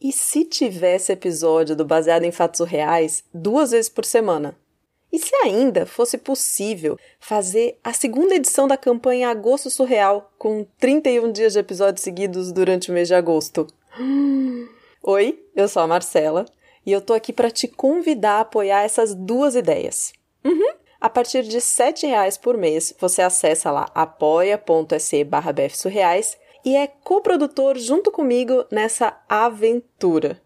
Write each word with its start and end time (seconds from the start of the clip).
E 0.00 0.12
se 0.12 0.46
tivesse 0.46 1.12
episódio 1.12 1.76
do 1.76 1.84
Baseado 1.84 2.24
em 2.24 2.32
Fatos 2.32 2.66
Reais 2.66 3.22
duas 3.34 3.72
vezes 3.72 3.90
por 3.90 4.06
semana? 4.06 4.56
E 5.12 5.18
se 5.18 5.34
ainda 5.36 5.84
fosse 5.84 6.16
possível 6.16 6.98
fazer 7.18 7.78
a 7.84 7.92
segunda 7.92 8.34
edição 8.34 8.66
da 8.66 8.78
campanha 8.78 9.28
Agosto 9.28 9.68
Surreal, 9.68 10.32
com 10.38 10.64
31 10.78 11.30
dias 11.30 11.52
de 11.52 11.58
episódios 11.58 12.02
seguidos 12.02 12.50
durante 12.50 12.90
o 12.90 12.94
mês 12.94 13.08
de 13.08 13.14
agosto? 13.14 13.66
Oi, 15.02 15.44
eu 15.54 15.68
sou 15.68 15.82
a 15.82 15.86
Marcela 15.86 16.46
e 16.86 16.92
eu 16.92 17.02
tô 17.02 17.12
aqui 17.12 17.30
para 17.30 17.50
te 17.50 17.68
convidar 17.68 18.36
a 18.36 18.40
apoiar 18.40 18.82
essas 18.82 19.14
duas 19.14 19.54
ideias. 19.54 20.14
Uhum. 20.42 20.72
A 20.98 21.10
partir 21.10 21.42
de 21.42 21.58
R$ 21.58 22.08
reais 22.08 22.38
por 22.38 22.56
mês, 22.56 22.94
você 22.98 23.20
acessa 23.20 23.70
lá 23.70 23.90
apoia.se 23.94 25.24
barra 25.24 25.52
e 26.64 26.76
é 26.76 26.86
coprodutor 26.86 27.78
junto 27.78 28.10
comigo 28.10 28.64
nessa 28.70 29.18
aventura. 29.28 30.40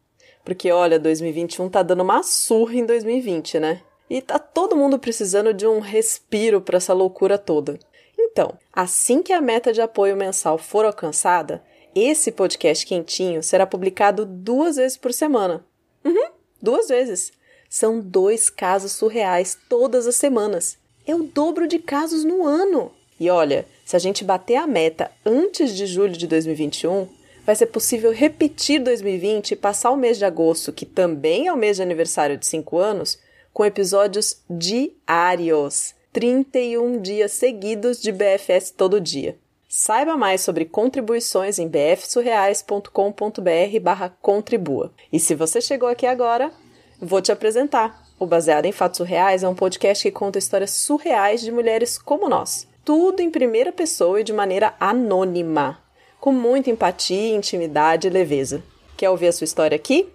Porque 0.45 0.71
olha, 0.71 0.99
2021 0.99 1.69
tá 1.69 1.83
dando 1.83 2.03
uma 2.03 2.23
surra 2.23 2.75
em 2.75 2.85
2020, 2.87 3.59
né? 3.59 3.83
E 4.09 4.21
tá 4.21 4.39
todo 4.39 4.77
mundo 4.77 4.99
precisando 4.99 5.55
de 5.55 5.67
um 5.67 5.81
respiro 5.81 6.61
para 6.61 6.77
essa 6.77 6.93
loucura 6.93 7.39
toda. 7.39 7.79
Então, 8.19 8.53
assim 8.73 9.23
que 9.23 9.33
a 9.33 9.41
meta 9.41 9.73
de 9.73 9.81
apoio 9.81 10.17
mensal 10.17 10.59
for 10.59 10.85
alcançada, 10.85 11.65
esse 11.95 12.31
podcast 12.33 12.85
quentinho 12.85 13.43
será 13.43 13.67
publicado 13.67 14.27
duas 14.27 14.77
vezes 14.77 14.97
por 14.97 15.13
semana. 15.13 15.65
Uhum, 16.05 16.31
duas 16.61 16.89
vezes. 16.89 17.33
São 17.71 18.01
dois 18.01 18.51
casos 18.51 18.93
surreais 18.93 19.57
todas 19.69 20.07
as 20.07 20.17
semanas. 20.17 20.77
É 21.07 21.15
o 21.15 21.23
dobro 21.23 21.67
de 21.67 21.79
casos 21.79 22.25
no 22.25 22.45
ano. 22.45 22.93
E 23.19 23.31
olha, 23.31 23.67
se 23.85 23.95
a 23.95 23.99
gente 23.99 24.25
bater 24.25 24.57
a 24.57 24.67
meta 24.67 25.11
antes 25.25 25.77
de 25.77 25.87
julho 25.87 26.13
de 26.13 26.27
2021, 26.27 27.07
vai 27.45 27.55
ser 27.55 27.67
possível 27.67 28.11
repetir 28.11 28.81
2020 28.81 29.51
e 29.51 29.57
passar 29.57 29.91
o 29.91 29.97
mês 29.97 30.17
de 30.17 30.25
agosto, 30.25 30.73
que 30.73 30.87
também 30.87 31.49
é 31.49 31.53
o 31.53 31.57
mês 31.57 31.77
de 31.77 31.83
aniversário 31.83 32.39
de 32.39 32.47
5 32.47 32.79
anos, 32.79 33.19
com 33.53 33.65
episódios 33.65 34.39
diários. 34.49 35.95
31 36.13 37.03
dias 37.03 37.33
seguidos 37.33 38.01
de 38.01 38.13
BFS 38.13 38.71
todo 38.71 39.01
dia. 39.01 39.37
Saiba 39.69 40.17
mais 40.17 40.43
sobre 40.43 40.65
contribuições 40.65 41.59
em 41.59 41.67
bfsurreais.com.br 41.67 43.81
barra 43.83 44.17
contribua. 44.23 44.93
E 45.13 45.19
se 45.19 45.35
você 45.35 45.61
chegou 45.61 45.89
aqui 45.89 46.07
agora, 46.07 46.53
vou 47.01 47.21
te 47.21 47.33
apresentar. 47.33 48.01
O 48.17 48.27
Baseado 48.27 48.67
em 48.67 48.73
Fatos 48.73 48.99
Surreais 48.99 49.43
é 49.43 49.49
um 49.49 49.57
podcast 49.57 50.05
que 50.05 50.13
conta 50.13 50.39
histórias 50.39 50.71
surreais 50.71 51.41
de 51.41 51.51
mulheres 51.51 51.99
como 51.99 52.29
nós 52.29 52.69
tudo 52.85 53.21
em 53.21 53.31
primeira 53.31 53.73
pessoa 53.73 54.21
e 54.21 54.25
de 54.25 54.33
maneira 54.33 54.75
anônima, 54.79 55.81
com 56.21 56.31
muita 56.33 56.71
empatia, 56.71 57.35
intimidade 57.35 58.07
e 58.07 58.11
leveza. 58.11 58.63
Quer 58.97 59.11
ouvir 59.11 59.27
a 59.29 59.33
sua 59.33 59.45
história 59.45 59.75
aqui? 59.75 60.09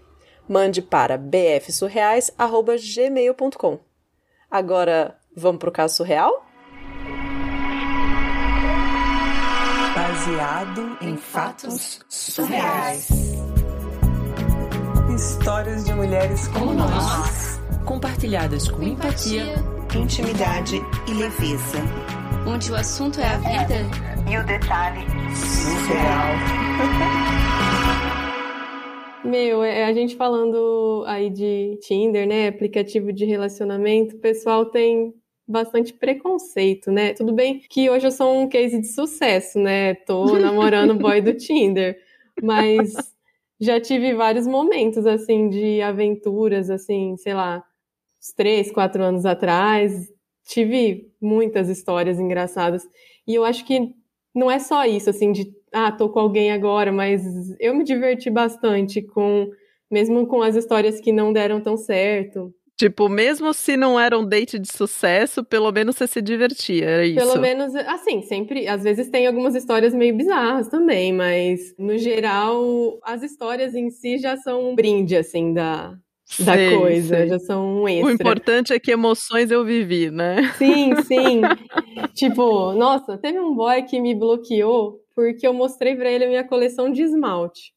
Mande 0.48 0.82
para 0.82 1.18
bfsurreais@gmail.com. 1.18 3.80
Agora, 4.50 5.18
vamos 5.36 5.60
pro 5.60 5.72
caso 5.72 5.98
surreal? 5.98 6.46
Baseado 9.96 10.98
em 11.02 11.18
fatos 11.18 12.00
surreais. 12.08 13.10
Histórias 15.14 15.84
de 15.84 15.94
mulheres 15.94 16.48
como 16.48 16.74
nós, 16.74 17.60
compartilhadas 17.86 18.70
com 18.70 18.82
empatia, 18.82 19.44
intimidade 19.96 20.82
e 21.08 21.14
leveza 21.14 21.84
onde 22.48 22.72
o 22.72 22.76
assunto 22.76 23.20
é 23.20 23.26
a 23.26 23.38
vida 23.38 23.76
e 24.30 24.38
o 24.38 24.46
detalhe 24.46 25.06
surreal. 25.36 26.36
Meu, 29.26 29.64
é, 29.64 29.84
a 29.86 29.94
gente 29.94 30.16
falando 30.16 31.04
aí 31.06 31.30
de 31.30 31.78
Tinder, 31.82 32.28
né? 32.28 32.48
Aplicativo 32.48 33.12
de 33.12 33.26
relacionamento, 33.26 34.16
o 34.16 34.20
pessoal 34.20 34.66
tem 34.66 35.14
bastante 35.48 35.94
preconceito, 35.94 36.92
né? 36.92 37.14
Tudo 37.14 37.34
bem 37.34 37.62
que 37.70 37.90
hoje 37.90 38.08
eu 38.08 38.12
sou 38.12 38.40
um 38.40 38.48
case 38.48 38.80
de 38.80 38.88
sucesso, 38.88 39.60
né? 39.60 39.94
Tô 39.94 40.38
namorando 40.40 40.92
o 40.92 40.98
boy 40.98 41.22
do 41.22 41.34
Tinder, 41.34 41.98
mas 42.42 42.94
já 43.60 43.80
tive 43.80 44.14
vários 44.14 44.48
momentos, 44.48 45.06
assim, 45.06 45.50
de 45.50 45.82
aventuras, 45.82 46.70
assim, 46.70 47.18
sei 47.18 47.34
lá, 47.34 47.64
uns 48.22 48.34
três, 48.34 48.72
quatro 48.72 49.04
anos 49.04 49.26
atrás, 49.26 50.08
tive 50.46 51.12
muitas 51.22 51.70
histórias 51.70 52.20
engraçadas. 52.20 52.88
E 53.28 53.36
eu 53.36 53.46
acho 53.46 53.66
que 53.66 53.94
não 54.34 54.50
é 54.50 54.60
só 54.60 54.86
isso, 54.86 55.10
assim, 55.10 55.32
de, 55.32 55.52
ah, 55.72 55.92
tô 55.92 56.10
com 56.10 56.20
alguém 56.20 56.52
agora, 56.52 56.92
mas 56.92 57.24
eu 57.60 57.76
me 57.76 57.84
diverti 57.84 58.30
bastante 58.30 59.02
com, 59.02 59.50
mesmo 59.90 60.26
com 60.28 60.42
as 60.42 60.56
histórias 60.56 61.00
que 61.00 61.12
não 61.12 61.34
deram 61.34 61.62
tão 61.62 61.78
certo. 61.78 62.54
Tipo, 62.80 63.10
mesmo 63.10 63.54
se 63.54 63.76
não 63.76 64.00
era 64.00 64.18
um 64.18 64.26
date 64.26 64.58
de 64.58 64.72
sucesso, 64.72 65.44
pelo 65.44 65.70
menos 65.70 65.98
você 65.98 66.08
se 66.08 66.22
divertia, 66.22 66.86
era 66.86 67.06
isso? 67.06 67.18
Pelo 67.18 67.38
menos, 67.38 67.76
assim, 67.76 68.22
sempre, 68.22 68.70
às 68.70 68.84
vezes 68.84 69.10
tem 69.10 69.28
algumas 69.28 69.54
histórias 69.54 69.94
meio 69.94 70.16
bizarras 70.16 70.70
também, 70.70 71.12
mas 71.12 71.76
no 71.78 71.98
geral, 71.98 72.98
as 73.04 73.22
histórias 73.22 73.76
em 73.76 73.90
si 73.90 74.18
já 74.18 74.38
são 74.38 74.72
um 74.72 74.76
brinde, 74.76 75.18
assim, 75.18 75.54
da, 75.54 75.94
da 76.38 76.54
sei, 76.54 76.78
coisa, 76.78 77.18
sei. 77.18 77.28
já 77.28 77.40
são 77.40 77.82
um 77.82 77.88
extra. 77.88 78.08
O 78.08 78.12
importante 78.12 78.74
é 78.74 78.80
que 78.80 78.92
emoções 78.92 79.50
eu 79.50 79.66
vivi, 79.66 80.12
né? 80.12 80.54
Sim, 80.58 80.96
sim. 81.02 81.42
tipo, 82.14 82.74
nossa, 82.74 83.18
teve 83.18 83.40
um 83.40 83.56
boy 83.56 83.82
que 83.84 84.00
me 84.00 84.14
bloqueou 84.14 85.02
porque 85.16 85.46
eu 85.46 85.54
mostrei 85.54 85.96
para 85.96 86.12
ele 86.12 86.26
a 86.26 86.28
minha 86.28 86.44
coleção 86.44 86.92
de 86.92 87.02
esmalte. 87.02 87.74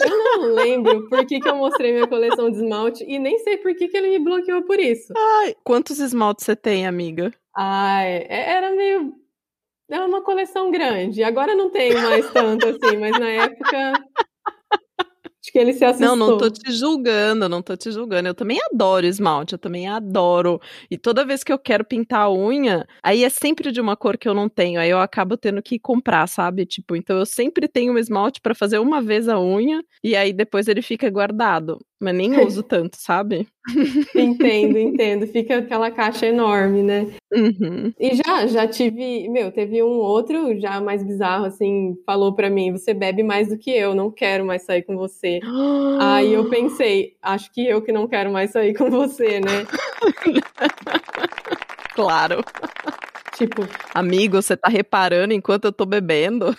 Eu 0.00 0.10
não 0.10 0.54
lembro 0.54 1.08
por 1.08 1.24
que, 1.26 1.40
que 1.40 1.48
eu 1.48 1.56
mostrei 1.56 1.92
minha 1.92 2.06
coleção 2.06 2.50
de 2.50 2.58
esmalte 2.58 3.04
e 3.04 3.18
nem 3.18 3.38
sei 3.38 3.56
por 3.56 3.74
que, 3.74 3.88
que 3.88 3.96
ele 3.96 4.10
me 4.10 4.18
bloqueou 4.18 4.62
por 4.62 4.78
isso. 4.78 5.12
Ai, 5.16 5.54
quantos 5.64 5.98
esmaltes 5.98 6.44
você 6.44 6.54
tem, 6.54 6.86
amiga? 6.86 7.32
Ai, 7.56 8.26
é, 8.28 8.50
era 8.52 8.70
meio. 8.72 9.14
Era 9.90 10.06
uma 10.06 10.22
coleção 10.22 10.70
grande. 10.70 11.22
Agora 11.22 11.54
não 11.54 11.70
tenho 11.70 12.00
mais 12.00 12.30
tanto 12.30 12.66
assim, 12.66 12.96
mas 12.98 13.18
na 13.18 13.28
época 13.28 13.92
Acho 15.42 15.50
que 15.52 15.58
ele 15.58 15.72
se 15.72 15.84
assustou. 15.84 16.16
Não, 16.16 16.16
não 16.16 16.36
tô 16.36 16.48
te 16.48 16.70
julgando, 16.70 17.48
não 17.48 17.60
tô 17.62 17.76
te 17.76 17.90
julgando. 17.90 18.28
Eu 18.28 18.34
também 18.34 18.58
adoro 18.72 19.04
esmalte, 19.04 19.54
eu 19.54 19.58
também 19.58 19.88
adoro. 19.88 20.60
E 20.88 20.96
toda 20.96 21.24
vez 21.24 21.42
que 21.42 21.52
eu 21.52 21.58
quero 21.58 21.84
pintar 21.84 22.20
a 22.26 22.32
unha, 22.32 22.86
aí 23.02 23.24
é 23.24 23.28
sempre 23.28 23.72
de 23.72 23.80
uma 23.80 23.96
cor 23.96 24.16
que 24.16 24.28
eu 24.28 24.34
não 24.34 24.48
tenho. 24.48 24.78
Aí 24.80 24.90
eu 24.90 25.00
acabo 25.00 25.36
tendo 25.36 25.60
que 25.60 25.80
comprar, 25.80 26.28
sabe? 26.28 26.64
Tipo, 26.64 26.94
então 26.94 27.18
eu 27.18 27.26
sempre 27.26 27.66
tenho 27.66 27.92
um 27.92 27.98
esmalte 27.98 28.40
para 28.40 28.54
fazer 28.54 28.78
uma 28.78 29.02
vez 29.02 29.28
a 29.28 29.40
unha 29.40 29.82
e 30.02 30.14
aí 30.14 30.32
depois 30.32 30.68
ele 30.68 30.80
fica 30.80 31.10
guardado. 31.10 31.78
Mas 32.02 32.16
nem 32.16 32.32
uso 32.44 32.64
tanto, 32.64 32.96
sabe? 32.96 33.46
Entendo, 34.12 34.76
entendo. 34.76 35.24
Fica 35.28 35.58
aquela 35.58 35.88
caixa 35.88 36.26
enorme, 36.26 36.82
né? 36.82 37.06
Uhum. 37.32 37.92
E 37.98 38.16
já, 38.16 38.44
já 38.48 38.66
tive, 38.66 39.28
meu, 39.28 39.52
teve 39.52 39.80
um 39.84 39.98
outro 39.98 40.58
já 40.58 40.80
mais 40.80 41.04
bizarro, 41.04 41.44
assim, 41.44 41.94
falou 42.04 42.34
para 42.34 42.50
mim: 42.50 42.72
você 42.72 42.92
bebe 42.92 43.22
mais 43.22 43.48
do 43.48 43.56
que 43.56 43.70
eu, 43.70 43.94
não 43.94 44.10
quero 44.10 44.44
mais 44.44 44.62
sair 44.62 44.82
com 44.82 44.96
você. 44.96 45.38
Aí 46.00 46.32
eu 46.32 46.50
pensei, 46.50 47.14
acho 47.22 47.52
que 47.52 47.64
eu 47.64 47.80
que 47.80 47.92
não 47.92 48.08
quero 48.08 48.32
mais 48.32 48.50
sair 48.50 48.74
com 48.74 48.90
você, 48.90 49.38
né? 49.38 49.64
claro. 51.94 52.42
Tipo, 53.36 53.62
amigo, 53.94 54.42
você 54.42 54.56
tá 54.56 54.68
reparando 54.68 55.32
enquanto 55.32 55.66
eu 55.66 55.72
tô 55.72 55.86
bebendo? 55.86 56.54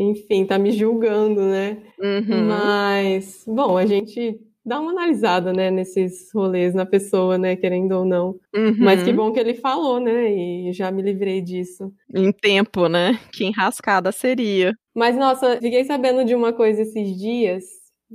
Enfim, 0.00 0.46
tá 0.46 0.58
me 0.58 0.72
julgando, 0.72 1.42
né? 1.42 1.76
Uhum. 1.98 2.46
Mas, 2.46 3.44
bom, 3.46 3.76
a 3.76 3.84
gente 3.84 4.40
dá 4.64 4.80
uma 4.80 4.92
analisada, 4.92 5.52
né, 5.52 5.70
nesses 5.70 6.32
rolês 6.32 6.74
na 6.74 6.86
pessoa, 6.86 7.36
né, 7.36 7.54
querendo 7.54 7.92
ou 7.92 8.04
não. 8.06 8.28
Uhum. 8.54 8.76
Mas 8.78 9.02
que 9.02 9.12
bom 9.12 9.30
que 9.30 9.38
ele 9.38 9.54
falou, 9.54 10.00
né, 10.00 10.32
e 10.32 10.72
já 10.72 10.90
me 10.90 11.02
livrei 11.02 11.42
disso. 11.42 11.92
Em 12.14 12.32
tempo, 12.32 12.88
né? 12.88 13.18
Que 13.30 13.44
enrascada 13.44 14.10
seria. 14.10 14.74
Mas, 14.94 15.16
nossa, 15.16 15.58
fiquei 15.60 15.84
sabendo 15.84 16.24
de 16.24 16.34
uma 16.34 16.52
coisa 16.52 16.80
esses 16.80 17.18
dias, 17.18 17.64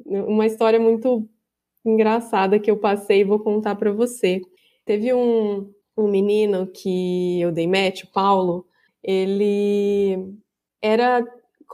uma 0.06 0.48
história 0.48 0.80
muito 0.80 1.28
engraçada 1.86 2.60
que 2.60 2.72
eu 2.72 2.78
passei 2.78 3.22
e 3.22 3.26
vou 3.26 3.40
contar 3.40 3.76
para 3.76 3.92
você. 3.92 4.42
Teve 4.86 5.14
um, 5.14 5.70
um 5.96 6.08
menino 6.08 6.66
que 6.66 7.42
eu 7.42 7.52
dei 7.52 7.68
match, 7.68 8.04
o 8.06 8.12
Paulo, 8.12 8.66
ele 9.04 10.34
era 10.82 11.24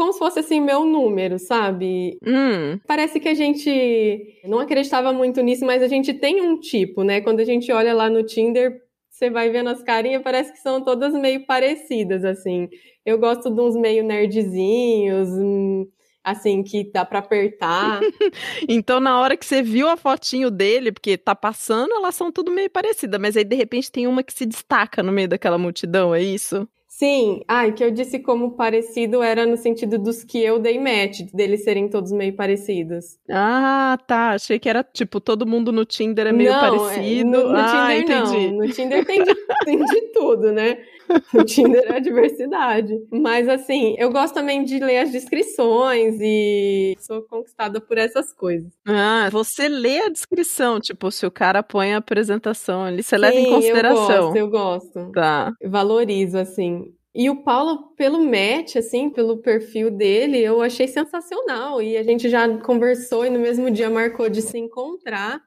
como 0.02 0.14
se 0.14 0.18
fosse 0.18 0.40
assim 0.40 0.60
meu 0.60 0.84
número, 0.84 1.38
sabe? 1.38 2.18
Hum. 2.26 2.80
Parece 2.88 3.20
que 3.20 3.30
a 3.30 3.36
gente 3.36 4.40
não 4.44 4.58
acreditava 4.58 5.14
muito 5.14 5.40
nisso, 5.42 5.64
mas 5.64 5.84
a 5.84 5.88
gente 5.88 6.12
tem 6.12 6.42
um 6.42 6.60
tipo, 6.60 7.04
né? 7.04 7.22
Quando 7.22 7.40
a 7.40 7.44
gente 7.44 7.72
olha 7.72 7.94
lá 7.94 8.10
no 8.10 8.24
Tinder, 8.24 8.82
você 9.12 9.30
vai 9.30 9.52
vendo 9.52 9.70
as 9.70 9.84
carinhas, 9.84 10.24
parece 10.24 10.54
que 10.54 10.58
são 10.58 10.84
todas 10.84 11.14
meio 11.14 11.46
parecidas, 11.46 12.26
assim. 12.26 12.68
Eu 13.06 13.20
gosto 13.20 13.52
de 13.52 13.62
uns 13.62 13.76
meio 13.76 14.04
nerdzinhos, 14.04 15.30
hum, 15.30 15.86
assim, 16.24 16.64
que 16.64 16.92
dá 16.92 17.06
para 17.06 17.20
apertar. 17.20 18.00
então, 18.68 19.00
na 19.00 19.22
hora 19.22 19.38
que 19.38 19.46
você 19.46 19.62
viu 19.62 19.88
a 19.88 19.96
fotinho 19.96 20.50
dele, 20.50 20.92
porque 20.92 21.16
tá 21.16 21.36
passando, 21.36 21.94
elas 21.94 22.16
são 22.16 22.32
tudo 22.32 22.50
meio 22.50 22.72
parecidas, 22.72 23.22
mas 23.22 23.38
aí 23.38 23.44
de 23.44 23.56
repente 23.56 23.92
tem 23.92 24.08
uma 24.08 24.24
que 24.24 24.34
se 24.34 24.48
destaca 24.48 25.04
no 25.04 25.12
meio 25.12 25.28
daquela 25.28 25.60
multidão, 25.60 26.16
é 26.16 26.24
isso? 26.24 26.68
Sim, 27.02 27.42
ah, 27.48 27.72
que 27.72 27.84
eu 27.84 27.90
disse 27.90 28.20
como 28.20 28.52
parecido 28.52 29.24
era 29.24 29.44
no 29.44 29.58
sentido 29.58 29.98
dos 29.98 30.24
que 30.24 30.38
eu 30.38 30.60
dei 30.60 30.78
match, 30.78 31.22
deles 31.34 31.64
serem 31.64 31.90
todos 31.90 32.12
meio 32.12 32.36
parecidos. 32.36 33.18
Ah, 33.28 33.98
tá. 34.06 34.34
Achei 34.34 34.60
que 34.60 34.70
era 34.70 34.84
tipo 34.84 35.20
todo 35.20 35.44
mundo 35.44 35.72
no 35.72 35.84
Tinder 35.84 36.28
é 36.28 36.32
meio 36.32 36.52
não, 36.52 36.60
parecido. 36.60 37.28
No, 37.28 37.52
no 37.54 37.58
ah, 37.58 37.88
Tinder 37.90 38.04
entendi. 38.04 38.52
não. 38.52 38.58
No 38.60 38.72
Tinder 38.72 39.04
tem 39.04 39.24
de, 39.24 39.34
tem 39.66 39.84
de 39.84 40.02
tudo, 40.14 40.52
né? 40.52 40.78
No 41.34 41.44
Tinder 41.44 41.84
é 41.92 41.96
a 41.96 42.00
diversidade. 42.00 42.96
Mas 43.12 43.50
assim, 43.50 43.96
eu 43.98 44.12
gosto 44.12 44.36
também 44.36 44.64
de 44.64 44.78
ler 44.78 45.00
as 45.00 45.12
descrições 45.12 46.20
e 46.22 46.96
sou 47.00 47.24
conquistada 47.24 47.82
por 47.82 47.98
essas 47.98 48.32
coisas. 48.32 48.72
Ah, 48.86 49.28
você 49.32 49.68
lê 49.68 50.02
a 50.02 50.10
descrição, 50.10 50.80
tipo, 50.80 51.10
se 51.10 51.26
o 51.26 51.32
cara 51.32 51.64
põe 51.64 51.94
a 51.94 51.98
apresentação 51.98 52.84
ali, 52.84 53.02
você 53.02 53.18
leva 53.18 53.38
em 53.38 53.46
Sim, 53.46 53.50
consideração. 53.50 54.36
Eu 54.36 54.48
gosto, 54.48 54.96
eu 54.96 55.02
gosto. 55.02 55.12
Tá. 55.14 55.52
Valorizo, 55.66 56.38
assim. 56.38 56.91
E 57.14 57.30
o 57.30 57.44
Paulo, 57.44 57.94
pelo 57.98 58.24
match, 58.24 58.78
assim, 58.78 59.10
pelo 59.10 59.38
perfil 59.42 59.92
dele, 59.92 60.38
eu 60.40 60.62
achei 60.62 60.88
sensacional. 60.88 61.82
E 61.82 61.98
a 61.98 62.04
gente 62.04 62.30
já 62.30 62.48
conversou 62.60 63.26
e 63.26 63.30
no 63.30 63.40
mesmo 63.40 63.70
dia 63.70 63.90
marcou 63.90 64.30
de 64.30 64.42
se 64.42 64.58
encontrar. 64.58 65.42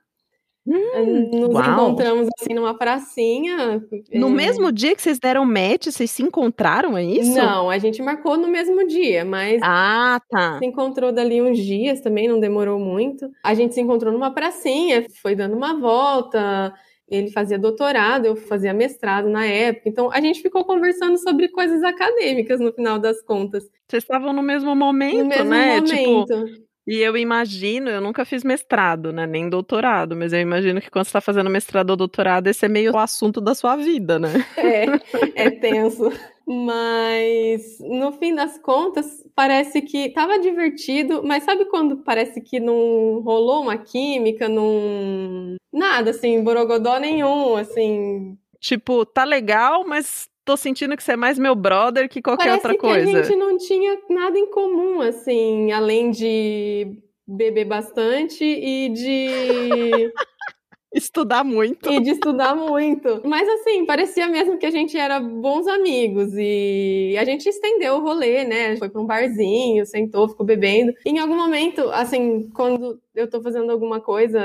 Nos 0.67 1.51
uau. 1.55 1.73
encontramos, 1.73 2.29
assim, 2.41 2.55
numa 2.55 2.73
pracinha. 2.77 3.83
No 4.15 4.29
É, 4.29 4.31
mesmo 4.31 4.73
dia 4.73 4.95
que 4.95 5.03
vocês 5.03 5.19
deram 5.19 5.45
match, 5.45 5.87
vocês 5.89 6.11
se 6.11 6.23
encontraram, 6.23 6.97
é 6.97 7.05
isso? 7.05 7.37
Não, 7.37 7.69
a 7.69 7.77
gente 7.79 8.01
marcou 8.03 8.39
no 8.39 8.49
mesmo 8.49 8.87
dia, 8.87 9.25
mas 9.27 9.61
Ah, 9.63 10.19
tá. 10.31 10.59
se 10.59 10.65
encontrou 10.65 11.13
dali 11.13 11.43
uns 11.43 11.59
dias 11.59 12.01
também, 12.01 12.29
não 12.29 12.41
demorou 12.41 12.79
muito. 12.79 13.31
A 13.43 13.53
gente 13.53 13.75
se 13.75 13.81
encontrou 13.83 14.11
numa 14.13 14.33
pracinha, 14.33 15.05
foi 15.21 15.35
dando 15.35 15.55
uma 15.55 15.79
volta. 15.79 16.73
Ele 17.15 17.31
fazia 17.31 17.59
doutorado, 17.59 18.27
eu 18.27 18.37
fazia 18.37 18.73
mestrado 18.73 19.29
na 19.29 19.47
época. 19.47 19.89
Então 19.89 20.11
a 20.13 20.21
gente 20.21 20.43
ficou 20.43 20.65
conversando 20.65 21.17
sobre 21.19 21.49
coisas 21.49 21.83
acadêmicas 21.83 22.61
no 22.61 22.73
final 22.73 22.99
das 22.99 23.23
contas. 23.23 23.65
Vocês 23.89 24.03
estavam 24.03 24.33
no 24.33 24.43
mesmo 24.43 24.75
momento, 24.75 25.19
no 25.19 25.25
mesmo 25.25 25.51
né? 25.51 25.81
Tipo, 25.83 26.11
momento. 26.11 26.63
e 26.87 26.99
eu 26.99 27.17
imagino, 27.17 27.89
eu 27.89 28.01
nunca 28.01 28.25
fiz 28.25 28.43
mestrado, 28.43 29.13
né? 29.13 29.27
Nem 29.27 29.49
doutorado, 29.49 30.17
mas 30.17 30.33
eu 30.33 30.41
imagino 30.41 30.81
que 30.81 30.91
quando 30.91 31.07
você 31.07 31.13
tá 31.13 31.21
fazendo 31.21 31.51
mestrado 31.51 31.91
ou 31.91 31.97
doutorado, 31.97 32.47
esse 32.49 32.65
é 32.65 32.69
meio 32.69 32.93
o 32.93 32.99
assunto 32.99 33.41
da 33.41 33.55
sua 33.55 33.77
vida, 33.77 34.19
né? 34.19 34.31
É, 34.57 35.47
é 35.47 35.51
tenso. 35.51 36.11
Mas 36.47 37.79
no 37.81 38.13
fim 38.13 38.35
das 38.35 38.59
contas, 38.59 39.25
parece 39.35 39.81
que 39.81 40.11
tava 40.11 40.39
divertido, 40.39 41.23
mas 41.25 41.45
sabe 41.45 41.65
quando 41.67 41.99
parece 41.99 42.41
que 42.41 42.61
não 42.61 43.21
rolou 43.21 43.63
uma 43.63 43.79
química, 43.79 44.49
não. 44.49 45.57
Nada, 45.73 46.11
assim, 46.11 46.43
borogodó 46.43 46.99
nenhum, 46.99 47.57
assim. 47.57 48.37
Tipo, 48.61 49.07
tá 49.07 49.25
legal, 49.25 49.85
mas 49.87 50.29
tô 50.45 50.57
sentindo 50.57 50.97
que 50.97 51.03
você 51.03 51.13
é 51.13 51.17
mais 51.17 51.39
meu 51.39 51.55
brother 51.55 52.09
que 52.09 52.21
qualquer 52.21 52.45
Parece 52.45 52.57
outra 52.59 52.73
que 52.75 52.79
coisa. 52.79 53.19
a 53.19 53.23
gente 53.23 53.37
não 53.37 53.57
tinha 53.57 53.99
nada 54.11 54.39
em 54.39 54.51
comum, 54.51 55.01
assim, 55.01 55.73
além 55.73 56.11
de 56.11 56.99
beber 57.27 57.65
bastante 57.65 58.45
e 58.45 58.89
de. 58.91 60.13
Estudar 60.95 61.43
muito. 61.45 61.91
e 61.93 62.01
de 62.01 62.11
estudar 62.11 62.55
muito. 62.55 63.21
Mas 63.25 63.49
assim, 63.49 63.85
parecia 63.85 64.29
mesmo 64.29 64.57
que 64.59 64.65
a 64.67 64.71
gente 64.71 64.97
era 64.97 65.19
bons 65.21 65.67
amigos 65.67 66.31
e 66.35 67.17
a 67.19 67.25
gente 67.25 67.49
estendeu 67.49 67.97
o 67.97 68.01
rolê, 68.01 68.45
né? 68.45 68.77
Foi 68.77 68.89
pra 68.89 69.01
um 69.01 69.07
barzinho, 69.07 69.85
sentou, 69.85 70.29
ficou 70.29 70.47
bebendo. 70.47 70.93
E 71.05 71.11
em 71.11 71.19
algum 71.19 71.37
momento, 71.37 71.91
assim, 71.91 72.49
quando 72.55 73.01
eu 73.15 73.29
tô 73.29 73.43
fazendo 73.43 73.71
alguma 73.73 74.01
coisa, 74.01 74.41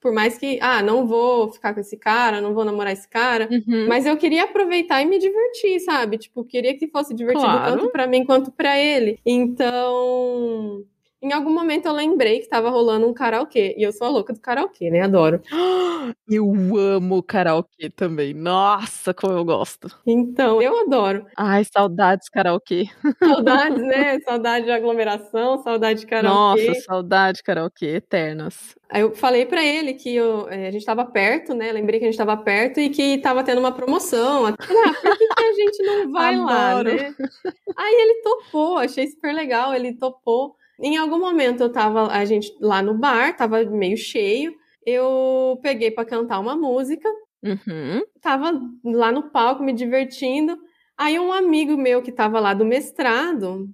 por 0.00 0.12
mais 0.12 0.36
que, 0.36 0.58
ah, 0.60 0.82
não 0.82 1.06
vou 1.06 1.50
ficar 1.52 1.72
com 1.74 1.80
esse 1.80 1.96
cara, 1.96 2.40
não 2.40 2.52
vou 2.54 2.64
namorar 2.64 2.92
esse 2.92 3.08
cara, 3.08 3.48
Uhum. 3.50 3.86
mas 3.88 4.04
eu 4.06 4.16
queria 4.16 4.44
aproveitar 4.44 5.00
e 5.02 5.06
me 5.06 5.18
divertir, 5.18 5.80
sabe? 5.80 6.18
Tipo, 6.18 6.44
queria 6.44 6.76
que 6.76 6.88
fosse 6.88 7.14
divertido 7.14 7.46
Claro. 7.46 7.76
tanto 7.78 7.90
pra 7.92 8.06
mim 8.06 8.24
quanto 8.24 8.50
pra 8.52 8.78
ele. 8.78 9.18
Então, 9.24 10.82
em 11.24 11.32
algum 11.32 11.52
momento 11.52 11.86
eu 11.86 11.92
lembrei 11.92 12.40
que 12.40 12.48
tava 12.48 12.68
rolando 12.70 13.06
um 13.08 13.14
karaokê. 13.14 13.74
E 13.78 13.82
eu 13.82 13.92
sou 13.92 14.06
a 14.06 14.10
louca 14.10 14.32
do 14.32 14.40
karaokê, 14.40 14.90
né? 14.90 15.00
Adoro. 15.02 15.40
Eu 16.28 16.52
amo 16.78 17.22
karaokê 17.22 17.88
também. 17.88 18.34
Nossa, 18.34 19.14
como 19.14 19.32
eu 19.32 19.44
gosto. 19.44 19.88
Então, 20.06 20.60
eu 20.60 20.80
adoro. 20.80 21.26
Ai, 21.36 21.64
saudades 21.64 22.28
karaokê. 22.28 22.86
Saudades, 23.22 23.82
né? 23.82 24.18
Saudade 24.24 24.64
de 24.66 24.70
aglomeração, 24.70 25.62
saudade 25.62 26.00
de 26.00 26.06
karaokê. 26.06 26.66
Nossa, 26.68 26.80
saudade 26.82 27.42
karaokê 27.42 27.86
eternas. 27.96 28.74
Aí 28.88 29.00
eu 29.00 29.14
falei 29.14 29.46
pra 29.46 29.64
ele 29.64 29.94
que 29.94 30.14
eu- 30.14 30.46
eh, 30.50 30.68
a 30.68 30.70
gente 30.70 30.84
tava 30.84 31.04
perto, 31.06 31.54
né? 31.54 31.72
Lembrei 31.72 31.98
que 31.98 32.04
a 32.06 32.08
gente 32.10 32.18
tava 32.18 32.36
perto 32.36 32.80
e 32.80 32.90
que 32.90 33.18
tava 33.18 33.42
tendo 33.42 33.58
uma 33.60 33.72
promoção. 33.72 34.46
Ah, 34.46 34.52
por 34.52 35.18
que, 35.18 35.26
que 35.28 35.42
a 35.44 35.52
gente 35.54 35.82
não 35.84 36.12
vai 36.12 36.36
lá, 36.36 36.82
né? 36.84 37.14
Aí 37.76 37.94
ele 37.94 38.20
topou, 38.22 38.76
achei 38.78 39.06
super 39.08 39.32
legal, 39.34 39.74
ele 39.74 39.94
topou. 39.94 40.56
Em 40.80 40.96
algum 40.96 41.18
momento 41.18 41.62
eu 41.62 41.70
tava, 41.72 42.08
a 42.08 42.24
gente 42.24 42.52
lá 42.60 42.82
no 42.82 42.94
bar, 42.94 43.36
tava 43.36 43.62
meio 43.64 43.96
cheio. 43.96 44.54
Eu 44.86 45.58
peguei 45.62 45.90
pra 45.90 46.04
cantar 46.04 46.38
uma 46.40 46.54
música, 46.56 47.08
Uhum. 47.42 48.02
tava 48.22 48.58
lá 48.84 49.12
no 49.12 49.30
palco 49.30 49.62
me 49.62 49.72
divertindo. 49.72 50.56
Aí 50.96 51.18
um 51.18 51.32
amigo 51.32 51.76
meu 51.76 52.02
que 52.02 52.12
tava 52.12 52.38
lá 52.40 52.54
do 52.54 52.64
mestrado 52.64 53.68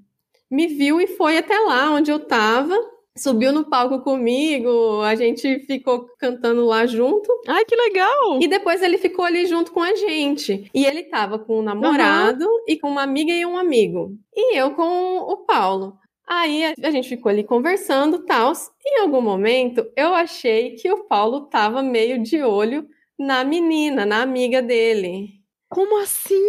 me 0.51 0.67
viu 0.67 1.01
e 1.01 1.07
foi 1.07 1.37
até 1.39 1.59
lá 1.59 1.93
onde 1.93 2.11
eu 2.11 2.19
tava, 2.19 2.75
subiu 3.17 3.53
no 3.53 3.69
palco 3.69 4.01
comigo, 4.01 5.01
a 5.03 5.15
gente 5.15 5.61
ficou 5.67 6.07
cantando 6.19 6.65
lá 6.65 6.87
junto. 6.87 7.29
Ai, 7.47 7.65
que 7.65 7.77
legal! 7.77 8.41
E 8.41 8.49
depois 8.49 8.83
ele 8.83 8.99
ficou 8.99 9.25
ali 9.25 9.47
junto 9.47 9.71
com 9.73 9.81
a 9.83 9.95
gente. 9.95 10.69
E 10.75 10.85
ele 10.85 11.05
tava 11.05 11.39
com 11.39 11.59
um 11.61 11.63
namorado 11.63 12.47
e 12.67 12.77
com 12.79 12.89
uma 12.89 13.03
amiga 13.03 13.33
e 13.33 13.45
um 13.47 13.57
amigo. 13.57 14.13
E 14.35 14.57
eu 14.57 14.73
com 14.73 15.19
o 15.19 15.37
Paulo. 15.45 15.97
Aí 16.33 16.65
a- 16.81 16.91
gente 16.93 17.09
ficou 17.09 17.29
ali 17.29 17.43
conversando, 17.43 18.25
tal. 18.25 18.53
Em 18.87 19.01
algum 19.01 19.21
momento 19.21 19.85
eu 19.97 20.15
achei 20.15 20.77
que 20.77 20.91
o 20.91 21.05
Paulo 21.05 21.47
tava 21.47 21.83
meio 21.83 22.23
de 22.23 22.41
olho 22.43 22.87
na 23.19 23.43
menina, 23.43 24.07
na 24.07 24.23
amiga 24.23 24.63
dele. 24.63 25.31
Como 25.69 25.99
assim? 26.01 26.41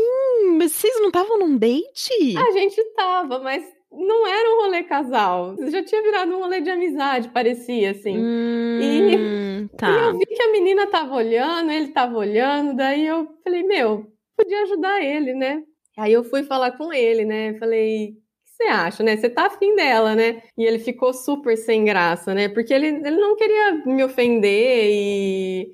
Mas 0.57 0.71
vocês 0.71 0.93
não 0.99 1.07
estavam 1.07 1.39
num 1.39 1.57
date? 1.57 2.37
A 2.37 2.51
gente 2.51 2.83
tava, 2.95 3.39
mas 3.39 3.63
não 3.91 4.25
era 4.27 4.49
um 4.55 4.61
rolê 4.63 4.83
casal. 4.83 5.55
Já 5.69 5.83
tinha 5.83 6.01
virado 6.01 6.31
um 6.35 6.39
rolê 6.39 6.61
de 6.61 6.69
amizade, 6.69 7.29
parecia 7.29 7.91
assim. 7.91 8.17
Hum, 8.19 8.79
E 8.81 9.67
tá. 9.77 9.89
eu 9.89 10.17
vi 10.17 10.25
que 10.25 10.41
a 10.41 10.51
menina 10.51 10.87
tava 10.87 11.15
olhando, 11.15 11.71
ele 11.71 11.87
tava 11.89 12.17
olhando, 12.17 12.75
daí 12.75 13.05
eu 13.05 13.27
falei, 13.43 13.63
meu, 13.63 14.05
podia 14.37 14.61
ajudar 14.63 15.03
ele, 15.03 15.33
né? 15.33 15.61
Aí 15.97 16.13
eu 16.13 16.23
fui 16.23 16.43
falar 16.43 16.71
com 16.77 16.91
ele, 16.93 17.25
né? 17.25 17.53
Falei, 17.59 18.13
você 18.61 18.67
acha, 18.69 19.03
né? 19.03 19.17
Você 19.17 19.29
tá 19.29 19.47
afim 19.47 19.75
dela, 19.75 20.15
né? 20.15 20.41
E 20.57 20.63
ele 20.63 20.79
ficou 20.79 21.13
super 21.13 21.57
sem 21.57 21.83
graça, 21.85 22.33
né? 22.33 22.47
Porque 22.49 22.73
ele, 22.73 22.87
ele 22.87 23.15
não 23.17 23.35
queria 23.35 23.73
me 23.85 24.03
ofender 24.03 24.89
e, 24.91 25.71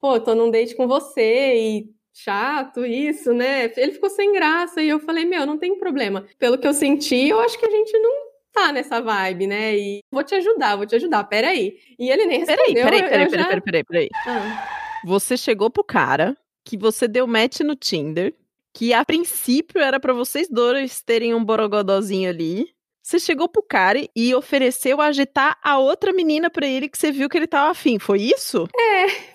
pô, 0.00 0.18
tô 0.20 0.34
num 0.34 0.50
date 0.50 0.74
com 0.74 0.86
você 0.88 1.54
e 1.56 1.86
chato 2.12 2.84
isso, 2.84 3.32
né? 3.32 3.70
Ele 3.76 3.92
ficou 3.92 4.10
sem 4.10 4.32
graça 4.32 4.80
e 4.82 4.88
eu 4.88 5.00
falei, 5.00 5.24
meu, 5.24 5.44
não 5.46 5.58
tem 5.58 5.78
problema. 5.78 6.26
Pelo 6.38 6.58
que 6.58 6.66
eu 6.66 6.72
senti, 6.74 7.28
eu 7.28 7.40
acho 7.40 7.58
que 7.58 7.66
a 7.66 7.70
gente 7.70 7.96
não 7.98 8.12
tá 8.52 8.72
nessa 8.72 9.00
vibe, 9.00 9.46
né? 9.48 9.76
E 9.76 10.00
vou 10.12 10.22
te 10.22 10.34
ajudar, 10.34 10.76
vou 10.76 10.86
te 10.86 10.94
ajudar, 10.94 11.24
peraí. 11.24 11.76
E 11.98 12.08
ele 12.10 12.24
nem 12.26 12.44
Peraí, 12.44 12.56
respondeu. 12.74 12.84
peraí, 12.84 13.02
peraí, 13.02 13.28
peraí, 13.28 13.42
já- 13.42 13.46
peraí, 13.48 13.60
peraí, 13.62 13.84
peraí. 13.84 14.08
Ah. 14.26 15.00
Você 15.04 15.36
chegou 15.36 15.70
pro 15.70 15.82
cara 15.84 16.36
que 16.64 16.76
você 16.78 17.06
deu 17.08 17.26
match 17.26 17.60
no 17.60 17.74
Tinder, 17.74 18.32
que 18.74 18.92
a 18.92 19.04
princípio 19.04 19.80
era 19.80 20.00
pra 20.00 20.12
vocês 20.12 20.48
dois 20.50 21.00
terem 21.00 21.32
um 21.32 21.44
borogodózinho 21.44 22.28
ali. 22.28 22.74
Você 23.00 23.20
chegou 23.20 23.48
pro 23.48 23.62
cara 23.62 24.00
e 24.16 24.34
ofereceu 24.34 24.98
agitar 24.98 25.58
a 25.62 25.78
outra 25.78 26.10
menina 26.10 26.48
pra 26.48 26.66
ele 26.66 26.88
que 26.88 26.96
você 26.96 27.12
viu 27.12 27.28
que 27.28 27.36
ele 27.36 27.46
tava 27.46 27.70
afim. 27.70 27.98
Foi 27.98 28.18
isso? 28.18 28.66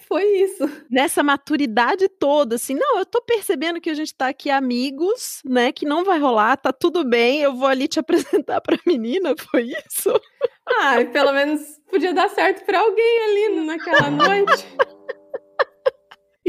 Foi 0.08 0.24
isso. 0.24 0.68
Nessa 0.90 1.22
maturidade 1.22 2.10
toda, 2.10 2.56
assim, 2.56 2.74
não, 2.74 2.98
eu 2.98 3.06
tô 3.06 3.22
percebendo 3.22 3.80
que 3.80 3.92
a 3.92 3.94
gente 3.94 4.16
tá 4.16 4.30
aqui 4.30 4.50
amigos, 4.50 5.40
né? 5.46 5.72
Que 5.72 5.86
não 5.86 6.04
vai 6.04 6.18
rolar, 6.18 6.58
tá 6.58 6.74
tudo 6.74 7.06
bem, 7.06 7.42
eu 7.42 7.54
vou 7.54 7.68
ali 7.68 7.88
te 7.88 8.00
apresentar 8.02 8.60
pra 8.60 8.80
menina, 8.88 9.36
foi 9.52 9.66
isso? 9.66 10.20
Ah, 10.68 10.96
pelo 11.14 11.32
menos 11.32 11.62
podia 11.92 12.12
dar 12.12 12.28
certo 12.30 12.66
pra 12.66 12.80
alguém 12.80 13.24
ali 13.24 13.66
naquela 13.66 14.10
noite. 14.10 14.66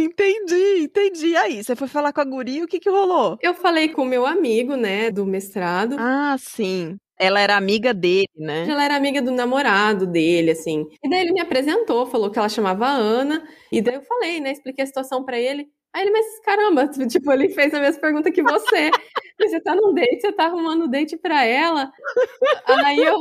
Entendi, 0.04 0.85
entendi. 0.85 1.37
Aí, 1.37 1.62
você 1.62 1.76
foi 1.76 1.88
falar 1.88 2.12
com 2.12 2.21
a 2.21 2.25
guria, 2.25 2.64
o 2.64 2.66
que 2.66 2.80
que 2.80 2.90
rolou? 2.90 3.38
Eu 3.42 3.54
falei 3.54 3.88
com 3.88 4.02
o 4.02 4.07
meu 4.07 4.26
amigo, 4.26 4.76
né, 4.76 5.11
do 5.11 5.26
mestrado. 5.26 5.97
Ah, 5.99 6.37
sim. 6.38 6.97
Ela 7.19 7.38
era 7.40 7.54
amiga 7.54 7.92
dele, 7.92 8.30
né? 8.35 8.66
Ela 8.66 8.83
era 8.83 8.97
amiga 8.97 9.21
do 9.21 9.30
namorado 9.30 10.07
dele, 10.07 10.52
assim. 10.52 10.87
E 11.04 11.11
daí 11.11 11.21
ele 11.21 11.33
me 11.33 11.40
apresentou, 11.40 12.07
falou 12.07 12.30
que 12.30 12.38
ela 12.38 12.49
chamava 12.49 12.87
Ana. 12.87 13.47
E 13.71 13.83
daí 13.83 13.97
eu 13.97 14.02
falei, 14.02 14.40
né? 14.40 14.52
Expliquei 14.52 14.85
a 14.85 14.87
situação 14.87 15.23
pra 15.23 15.38
ele. 15.38 15.69
Aí 15.92 16.02
ele, 16.02 16.12
mas 16.12 16.40
caramba, 16.40 16.88
tipo, 16.88 17.30
ele 17.30 17.50
fez 17.50 17.75
a 17.75 17.80
mesma 17.80 18.00
pergunta 18.00 18.30
que 18.33 18.42
você. 18.42 18.90
Você 19.38 19.61
tá 19.61 19.75
num 19.75 19.92
date, 19.92 20.21
você 20.21 20.33
tá 20.33 20.45
arrumando 20.45 20.88
date 20.88 21.16
pra 21.16 21.45
ela. 21.45 21.90
Aí 22.87 22.99
eu, 22.99 23.19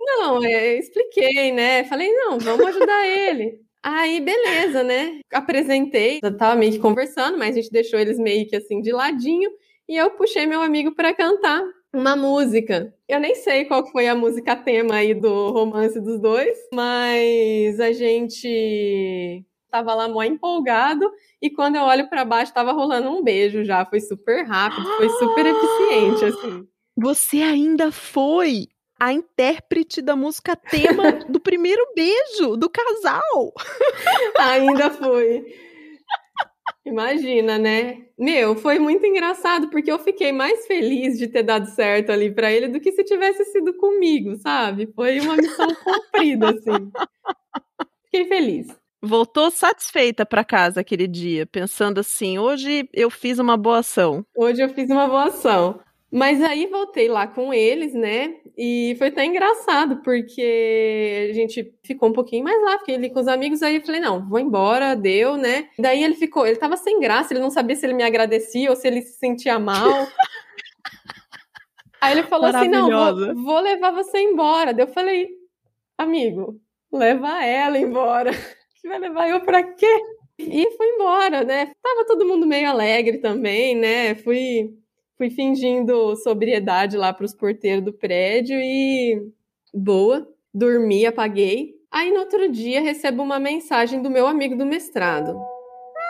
não, 0.00 0.44
é, 0.44 0.78
expliquei, 0.78 1.50
né? 1.52 1.84
Falei, 1.84 2.12
não, 2.12 2.38
vamos 2.38 2.66
ajudar 2.66 3.06
ele. 3.06 3.63
Aí, 3.86 4.18
beleza, 4.18 4.82
né? 4.82 5.20
Apresentei, 5.30 6.18
eu 6.22 6.34
tava 6.34 6.56
meio 6.56 6.72
que 6.72 6.78
conversando, 6.78 7.36
mas 7.36 7.54
a 7.54 7.60
gente 7.60 7.70
deixou 7.70 8.00
eles 8.00 8.18
meio 8.18 8.48
que 8.48 8.56
assim 8.56 8.80
de 8.80 8.90
ladinho. 8.90 9.50
E 9.86 9.94
eu 9.94 10.10
puxei 10.12 10.46
meu 10.46 10.62
amigo 10.62 10.94
para 10.94 11.12
cantar 11.12 11.62
uma 11.94 12.16
música. 12.16 12.94
Eu 13.06 13.20
nem 13.20 13.34
sei 13.34 13.66
qual 13.66 13.86
foi 13.86 14.08
a 14.08 14.14
música 14.14 14.56
tema 14.56 14.94
aí 14.94 15.12
do 15.12 15.50
romance 15.50 16.00
dos 16.00 16.18
dois, 16.18 16.56
mas 16.72 17.78
a 17.78 17.92
gente 17.92 19.44
tava 19.70 19.94
lá 19.94 20.08
mó 20.08 20.22
empolgado 20.22 21.10
e 21.42 21.50
quando 21.50 21.76
eu 21.76 21.82
olho 21.82 22.08
para 22.08 22.24
baixo 22.24 22.54
tava 22.54 22.72
rolando 22.72 23.10
um 23.10 23.22
beijo 23.22 23.64
já, 23.64 23.84
foi 23.84 24.00
super 24.00 24.46
rápido, 24.46 24.86
foi 24.96 25.10
super 25.10 25.44
eficiente 25.44 26.24
assim. 26.24 26.66
Você 26.96 27.42
ainda 27.42 27.92
foi 27.92 28.68
a 29.04 29.12
intérprete 29.12 30.00
da 30.00 30.16
música 30.16 30.56
tema 30.56 31.12
do 31.28 31.38
primeiro 31.38 31.82
beijo 31.94 32.56
do 32.56 32.70
casal. 32.70 33.52
Ainda 34.38 34.90
fui. 34.90 35.44
Imagina, 36.86 37.58
né? 37.58 38.06
Meu, 38.18 38.56
foi 38.56 38.78
muito 38.78 39.04
engraçado 39.04 39.68
porque 39.68 39.90
eu 39.90 39.98
fiquei 39.98 40.32
mais 40.32 40.66
feliz 40.66 41.18
de 41.18 41.28
ter 41.28 41.42
dado 41.42 41.66
certo 41.66 42.10
ali 42.10 42.30
para 42.30 42.50
ele 42.50 42.68
do 42.68 42.80
que 42.80 42.92
se 42.92 43.04
tivesse 43.04 43.44
sido 43.46 43.74
comigo, 43.74 44.36
sabe? 44.36 44.90
Foi 44.94 45.20
uma 45.20 45.36
missão 45.36 45.68
cumprida, 45.74 46.50
assim. 46.50 46.90
Fiquei 48.04 48.26
feliz. 48.26 48.68
Voltou 49.02 49.50
satisfeita 49.50 50.24
para 50.24 50.44
casa 50.44 50.80
aquele 50.80 51.06
dia, 51.06 51.46
pensando 51.46 52.00
assim: 52.00 52.38
hoje 52.38 52.88
eu 52.92 53.10
fiz 53.10 53.38
uma 53.38 53.56
boa 53.56 53.80
ação. 53.80 54.24
Hoje 54.34 54.62
eu 54.62 54.68
fiz 54.70 54.88
uma 54.88 55.06
boa 55.06 55.24
ação. 55.24 55.80
Mas 56.14 56.40
aí 56.40 56.68
voltei 56.68 57.08
lá 57.08 57.26
com 57.26 57.52
eles, 57.52 57.92
né? 57.92 58.36
E 58.56 58.94
foi 58.98 59.08
até 59.08 59.24
engraçado, 59.24 59.96
porque 59.96 61.26
a 61.28 61.32
gente 61.32 61.74
ficou 61.82 62.08
um 62.08 62.12
pouquinho 62.12 62.44
mais 62.44 62.62
lá, 62.62 62.78
fiquei 62.78 62.94
ali 62.94 63.10
com 63.10 63.18
os 63.18 63.26
amigos, 63.26 63.64
aí 63.64 63.74
eu 63.74 63.82
falei, 63.82 64.00
não, 64.00 64.24
vou 64.28 64.38
embora, 64.38 64.94
deu, 64.94 65.36
né? 65.36 65.68
Daí 65.76 66.04
ele 66.04 66.14
ficou, 66.14 66.46
ele 66.46 66.54
tava 66.54 66.76
sem 66.76 67.00
graça, 67.00 67.32
ele 67.32 67.40
não 67.40 67.50
sabia 67.50 67.74
se 67.74 67.84
ele 67.84 67.94
me 67.94 68.04
agradecia 68.04 68.70
ou 68.70 68.76
se 68.76 68.86
ele 68.86 69.02
se 69.02 69.18
sentia 69.18 69.58
mal. 69.58 70.06
aí 72.00 72.12
ele 72.12 72.22
falou 72.22 72.46
assim, 72.46 72.68
não, 72.68 72.88
vou, 72.88 73.34
vou 73.42 73.58
levar 73.58 73.90
você 73.90 74.20
embora. 74.20 74.72
Daí 74.72 74.86
eu 74.86 74.92
falei, 74.92 75.30
amigo, 75.98 76.60
leva 76.92 77.44
ela 77.44 77.76
embora. 77.76 78.30
Que 78.80 78.88
vai 78.88 78.98
levar 78.98 79.30
eu 79.30 79.40
pra 79.40 79.62
quê? 79.62 80.00
E 80.38 80.70
fui 80.76 80.86
embora, 80.86 81.42
né? 81.42 81.72
Tava 81.82 82.04
todo 82.06 82.26
mundo 82.26 82.46
meio 82.46 82.68
alegre 82.68 83.16
também, 83.16 83.74
né? 83.74 84.14
Fui 84.16 84.74
fui 85.16 85.30
fingindo 85.30 86.16
sobriedade 86.16 86.96
lá 86.96 87.12
para 87.12 87.24
os 87.24 87.34
porteiros 87.34 87.84
do 87.84 87.92
prédio 87.92 88.58
e 88.60 89.28
boa, 89.72 90.26
dormi, 90.52 91.06
apaguei. 91.06 91.74
Aí 91.90 92.10
no 92.12 92.20
outro 92.20 92.50
dia 92.50 92.80
recebo 92.80 93.22
uma 93.22 93.38
mensagem 93.38 94.02
do 94.02 94.10
meu 94.10 94.26
amigo 94.26 94.56
do 94.56 94.66
mestrado. 94.66 95.36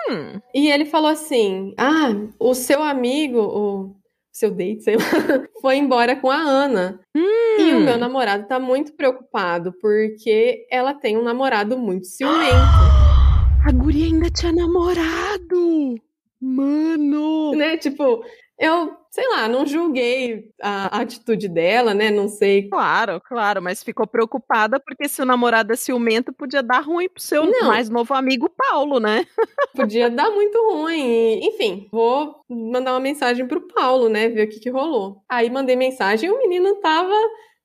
Hum. 0.08 0.40
E 0.54 0.70
ele 0.70 0.84
falou 0.84 1.10
assim: 1.10 1.74
Ah, 1.78 2.10
o 2.38 2.54
seu 2.54 2.82
amigo, 2.82 3.38
o 3.38 3.96
seu 4.32 4.50
date, 4.50 4.82
sei 4.82 4.96
lá, 4.96 5.02
foi 5.60 5.76
embora 5.76 6.16
com 6.16 6.30
a 6.30 6.36
Ana. 6.38 7.00
Hum. 7.14 7.58
E 7.58 7.74
o 7.74 7.80
meu 7.80 7.98
namorado 7.98 8.46
tá 8.46 8.58
muito 8.58 8.94
preocupado 8.94 9.72
porque 9.80 10.66
ela 10.70 10.94
tem 10.94 11.16
um 11.16 11.22
namorado 11.22 11.78
muito 11.78 12.06
ciumento. 12.06 12.54
A 13.66 13.72
guria 13.72 14.04
ainda 14.04 14.28
tinha 14.28 14.52
namorado! 14.52 15.94
Mano! 16.38 17.54
Né, 17.54 17.78
tipo, 17.78 18.22
eu, 18.58 18.96
sei 19.10 19.28
lá, 19.30 19.48
não 19.48 19.66
julguei 19.66 20.50
a 20.62 21.00
atitude 21.00 21.48
dela, 21.48 21.92
né? 21.92 22.10
Não 22.10 22.28
sei. 22.28 22.68
Claro, 22.68 23.20
claro, 23.20 23.60
mas 23.60 23.82
ficou 23.82 24.06
preocupada 24.06 24.78
porque 24.78 25.08
se 25.08 25.20
o 25.20 25.24
namorado 25.24 25.72
é 25.72 25.76
ciumento, 25.76 26.32
podia 26.32 26.62
dar 26.62 26.80
ruim 26.80 27.08
pro 27.08 27.22
seu 27.22 27.44
não. 27.44 27.68
mais 27.68 27.88
novo 27.88 28.14
amigo 28.14 28.48
Paulo, 28.48 29.00
né? 29.00 29.26
Podia 29.74 30.08
dar 30.08 30.30
muito 30.30 30.56
ruim. 30.70 31.40
Enfim, 31.42 31.88
vou 31.90 32.36
mandar 32.48 32.92
uma 32.92 33.00
mensagem 33.00 33.44
pro 33.46 33.66
Paulo, 33.66 34.08
né? 34.08 34.28
Ver 34.28 34.46
o 34.46 34.48
que, 34.48 34.60
que 34.60 34.70
rolou. 34.70 35.22
Aí 35.28 35.50
mandei 35.50 35.74
mensagem 35.74 36.28
e 36.28 36.32
o 36.32 36.38
menino 36.38 36.76
tava. 36.76 37.14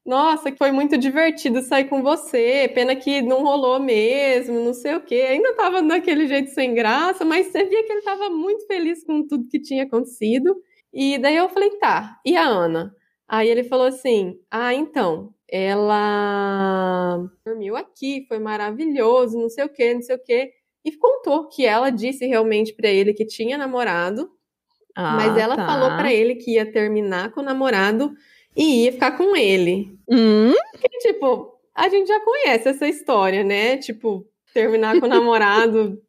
Nossa, 0.03 0.51
que 0.51 0.57
foi 0.57 0.71
muito 0.71 0.97
divertido 0.97 1.61
sair 1.61 1.85
com 1.85 2.01
você. 2.01 2.71
Pena 2.73 2.95
que 2.95 3.21
não 3.21 3.43
rolou 3.43 3.79
mesmo, 3.79 4.59
não 4.59 4.73
sei 4.73 4.95
o 4.95 5.01
quê. 5.01 5.27
Ainda 5.29 5.53
tava 5.53 5.83
daquele 5.83 6.25
jeito 6.25 6.49
sem 6.49 6.73
graça, 6.73 7.23
mas 7.23 7.47
você 7.47 7.63
via 7.63 7.83
que 7.85 7.91
ele 7.91 8.01
tava 8.01 8.27
muito 8.29 8.65
feliz 8.65 9.03
com 9.03 9.27
tudo 9.27 9.47
que 9.47 9.61
tinha 9.61 9.83
acontecido. 9.83 10.59
E 10.93 11.17
daí 11.17 11.35
eu 11.35 11.49
falei, 11.49 11.69
tá, 11.77 12.19
e 12.25 12.35
a 12.35 12.45
Ana? 12.45 12.95
Aí 13.29 13.47
ele 13.47 13.63
falou 13.63 13.85
assim: 13.85 14.39
ah, 14.49 14.73
então, 14.73 15.31
ela 15.47 17.23
dormiu 17.45 17.77
aqui, 17.77 18.25
foi 18.27 18.39
maravilhoso, 18.39 19.37
não 19.37 19.49
sei 19.49 19.65
o 19.65 19.69
que, 19.69 19.93
não 19.93 20.01
sei 20.01 20.15
o 20.15 20.23
que. 20.23 20.51
E 20.83 20.91
contou 20.97 21.47
que 21.47 21.63
ela 21.63 21.91
disse 21.91 22.25
realmente 22.25 22.73
para 22.73 22.89
ele 22.89 23.13
que 23.13 23.25
tinha 23.25 23.57
namorado, 23.57 24.31
ah, 24.95 25.15
mas 25.15 25.37
ela 25.37 25.55
tá. 25.55 25.67
falou 25.67 25.89
para 25.89 26.11
ele 26.11 26.35
que 26.35 26.55
ia 26.55 26.71
terminar 26.71 27.31
com 27.31 27.41
o 27.41 27.43
namorado 27.43 28.11
e 28.57 28.85
ia 28.85 28.91
ficar 28.91 29.11
com 29.15 29.35
ele. 29.35 29.95
Hum? 30.09 30.53
Porque, 30.71 30.89
tipo, 30.99 31.53
a 31.75 31.87
gente 31.87 32.07
já 32.07 32.19
conhece 32.21 32.69
essa 32.69 32.87
história, 32.87 33.43
né? 33.43 33.77
Tipo, 33.77 34.25
terminar 34.51 34.99
com 34.99 35.05
o 35.05 35.09
namorado 35.09 36.01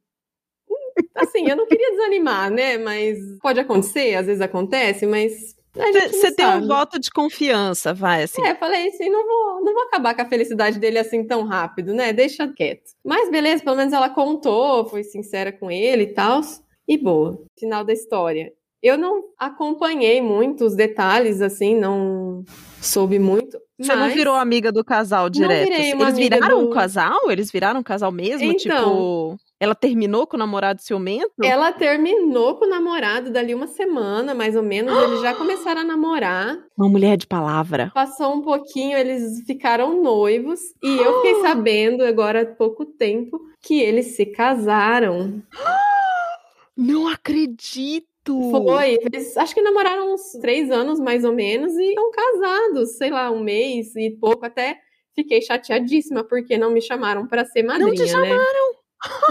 assim, 1.14 1.49
eu 1.49 1.56
não 1.56 1.66
queria 1.66 1.90
desanimar, 1.90 2.50
né? 2.50 2.78
Mas 2.78 3.18
pode 3.40 3.61
acontecer, 3.61 4.14
às 4.14 4.26
vezes 4.26 4.40
acontece, 4.40 5.06
mas. 5.06 5.54
Você 5.73 6.35
tem 6.35 6.47
um 6.47 6.66
voto 6.66 6.99
de 6.99 7.11
confiança, 7.11 7.94
vai, 7.94 8.25
assim. 8.25 8.44
É, 8.44 8.56
falei 8.56 8.88
assim, 8.88 9.09
não 9.09 9.25
vou, 9.25 9.64
não 9.64 9.73
vou 9.73 9.85
acabar 9.85 10.14
com 10.14 10.23
a 10.23 10.28
felicidade 10.28 10.80
dele 10.80 10.99
assim 10.99 11.25
tão 11.25 11.44
rápido, 11.44 11.94
né? 11.94 12.12
Deixa 12.12 12.49
quieto. 12.49 12.90
Mas 13.04 13.30
beleza, 13.30 13.62
pelo 13.62 13.76
menos 13.76 13.92
ela 13.92 14.11
contou, 14.11 14.88
foi 14.88 15.04
sincera 15.04 15.52
com 15.52 15.70
ele 15.70 16.02
e 16.02 16.12
tal. 16.12 16.40
E 16.88 16.99
boa. 16.99 17.40
Final 17.56 17.85
da 17.85 17.92
história. 17.92 18.52
Eu 18.82 18.99
não 18.99 19.25
acompanhei 19.38 20.20
muito 20.20 20.64
os 20.64 20.75
detalhes, 20.75 21.40
assim, 21.40 21.76
não 21.78 22.42
soube 22.80 23.18
muito. 23.18 23.61
Você 23.78 23.94
não 23.94 24.11
virou 24.11 24.35
amiga 24.35 24.73
do 24.73 24.85
casal 24.85 25.30
direto? 25.30 25.70
Eles 25.70 26.16
viraram 26.16 26.62
do... 26.62 26.68
um 26.68 26.70
casal? 26.70 27.30
Eles 27.30 27.50
viraram 27.50 27.80
um 27.80 27.82
casal 27.82 28.11
mesmo? 28.11 28.50
Então, 28.50 28.56
tipo. 28.56 29.40
Ela 29.60 29.74
terminou 29.74 30.26
com 30.26 30.36
o 30.36 30.38
namorado 30.38 30.80
ciumento? 30.80 31.30
Ela 31.44 31.70
terminou 31.70 32.56
com 32.56 32.64
o 32.64 32.68
namorado 32.68 33.30
dali 33.30 33.54
uma 33.54 33.66
semana, 33.66 34.34
mais 34.34 34.56
ou 34.56 34.62
menos. 34.62 34.96
Eles 34.96 35.20
já 35.20 35.34
começaram 35.36 35.82
a 35.82 35.84
namorar. 35.84 36.58
Uma 36.78 36.88
mulher 36.88 37.18
de 37.18 37.26
palavra. 37.26 37.90
Passou 37.94 38.34
um 38.34 38.40
pouquinho, 38.40 38.96
eles 38.96 39.42
ficaram 39.46 40.02
noivos. 40.02 40.60
E 40.82 40.96
eu 40.96 41.16
fiquei 41.16 41.34
sabendo 41.46 42.02
agora 42.02 42.40
há 42.40 42.46
pouco 42.46 42.86
tempo 42.86 43.38
que 43.60 43.78
eles 43.82 44.16
se 44.16 44.24
casaram. 44.24 45.42
Não 46.74 47.06
acredito! 47.06 48.06
Foi. 48.50 48.98
Eles, 49.02 49.36
acho 49.36 49.54
que 49.54 49.60
namoraram 49.60 50.14
uns 50.14 50.32
três 50.40 50.70
anos, 50.70 50.98
mais 51.00 51.22
ou 51.24 51.32
menos, 51.32 51.74
e 51.76 51.88
estão 51.88 52.10
casados, 52.10 52.96
sei 52.96 53.10
lá, 53.10 53.30
um 53.30 53.40
mês 53.40 53.94
e 53.96 54.10
pouco. 54.10 54.46
Até 54.46 54.78
fiquei 55.14 55.42
chateadíssima 55.42 56.24
porque 56.24 56.56
não 56.56 56.70
me 56.70 56.80
chamaram 56.80 57.26
para 57.26 57.44
ser 57.44 57.62
madrinha, 57.62 57.88
Não 57.88 57.94
te 57.94 58.02
né? 58.02 58.06
chamaram? 58.08 58.72
Né? 58.72 58.79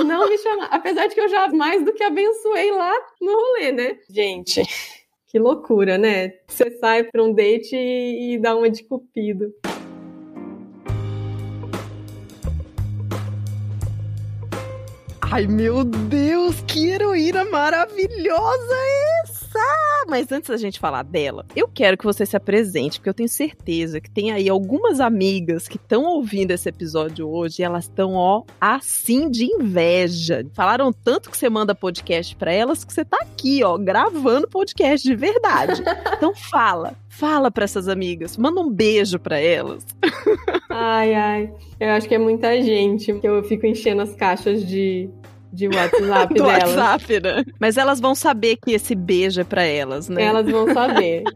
Não 0.06 0.28
me 0.28 0.38
chamaram. 0.38 0.70
Apesar 0.72 1.08
de 1.08 1.16
que 1.16 1.22
eu 1.22 1.30
já 1.30 1.48
mais 1.50 1.84
do 1.84 1.94
que 1.94 2.04
abençoei 2.04 2.72
lá 2.72 2.94
no 3.22 3.32
rolê, 3.32 3.72
né? 3.72 3.98
Gente, 4.10 4.64
que 5.28 5.38
loucura, 5.38 5.98
né? 5.98 6.34
Você 6.48 6.72
sai 6.80 7.04
para 7.04 7.24
um 7.24 7.34
date 7.34 7.76
e, 7.76 8.34
e 8.34 8.40
dá 8.40 8.56
uma 8.56 8.70
de 8.70 8.84
cupido. 8.84 9.54
Ai, 15.32 15.46
meu 15.46 15.84
Deus, 15.84 16.60
que 16.62 16.90
heroína 16.90 17.46
maravilhosa 17.46 18.76
essa! 18.76 19.09
Mas 20.08 20.32
antes 20.32 20.50
da 20.50 20.58
gente 20.58 20.80
falar 20.80 21.04
dela, 21.04 21.46
eu 21.56 21.68
quero 21.68 21.98
que 21.98 22.04
você 22.04 22.26
se 22.26 22.36
apresente, 22.36 23.00
porque 23.00 23.10
eu 23.10 23.14
tenho 23.14 23.30
certeza 23.30 24.00
que 24.00 24.10
tem 24.10 24.32
aí 24.32 24.50
algumas 24.50 25.00
amigas 25.00 25.68
que 25.68 25.78
estão 25.78 26.04
ouvindo 26.04 26.52
esse 26.52 26.70
episódio 26.70 27.30
hoje 27.30 27.62
e 27.62 27.66
elas 27.66 27.86
estão, 27.86 28.14
ó, 28.14 28.44
assim 28.60 29.30
de 29.30 29.46
inveja. 29.46 30.46
Falaram 30.54 30.92
tanto 30.92 31.30
que 31.30 31.38
você 31.38 31.50
manda 31.50 31.76
podcast 31.76 32.36
para 32.36 32.52
elas 32.52 32.84
que 32.84 32.94
você 32.94 33.06
tá 33.06 33.18
aqui, 33.22 33.64
ó, 33.64 33.78
gravando 33.78 34.48
podcast 34.48 35.08
de 35.08 35.16
verdade. 35.16 35.84
Então 36.20 36.36
fala, 36.36 36.96
fala 37.08 37.50
para 37.50 37.64
essas 37.64 37.88
amigas, 37.88 38.36
manda 38.36 38.60
um 38.60 38.70
beijo 38.70 39.18
para 39.20 39.40
elas. 39.40 39.86
Ai, 40.70 41.14
ai. 41.14 41.54
Eu 41.80 41.92
acho 41.92 42.08
que 42.10 42.16
é 42.16 42.18
muita 42.18 42.62
gente, 42.62 43.14
que 43.14 43.28
eu 43.28 43.42
fico 43.44 43.66
enchendo 43.66 44.02
as 44.02 44.14
caixas 44.16 44.68
de 44.68 45.10
de 45.52 45.68
WhatsApp 45.68 46.34
Do 46.36 46.44
delas. 46.44 46.76
WhatsApp, 46.76 47.20
né? 47.22 47.44
Mas 47.60 47.78
elas 47.78 48.00
vão 48.00 48.16
saber 48.16 48.58
que 48.58 48.72
esse 48.72 48.96
beijo 48.96 49.42
é 49.42 49.44
pra 49.44 49.64
elas, 49.64 50.10
né? 50.10 50.24
Elas 50.24 50.50
vão 50.50 50.74
saber. 50.74 51.24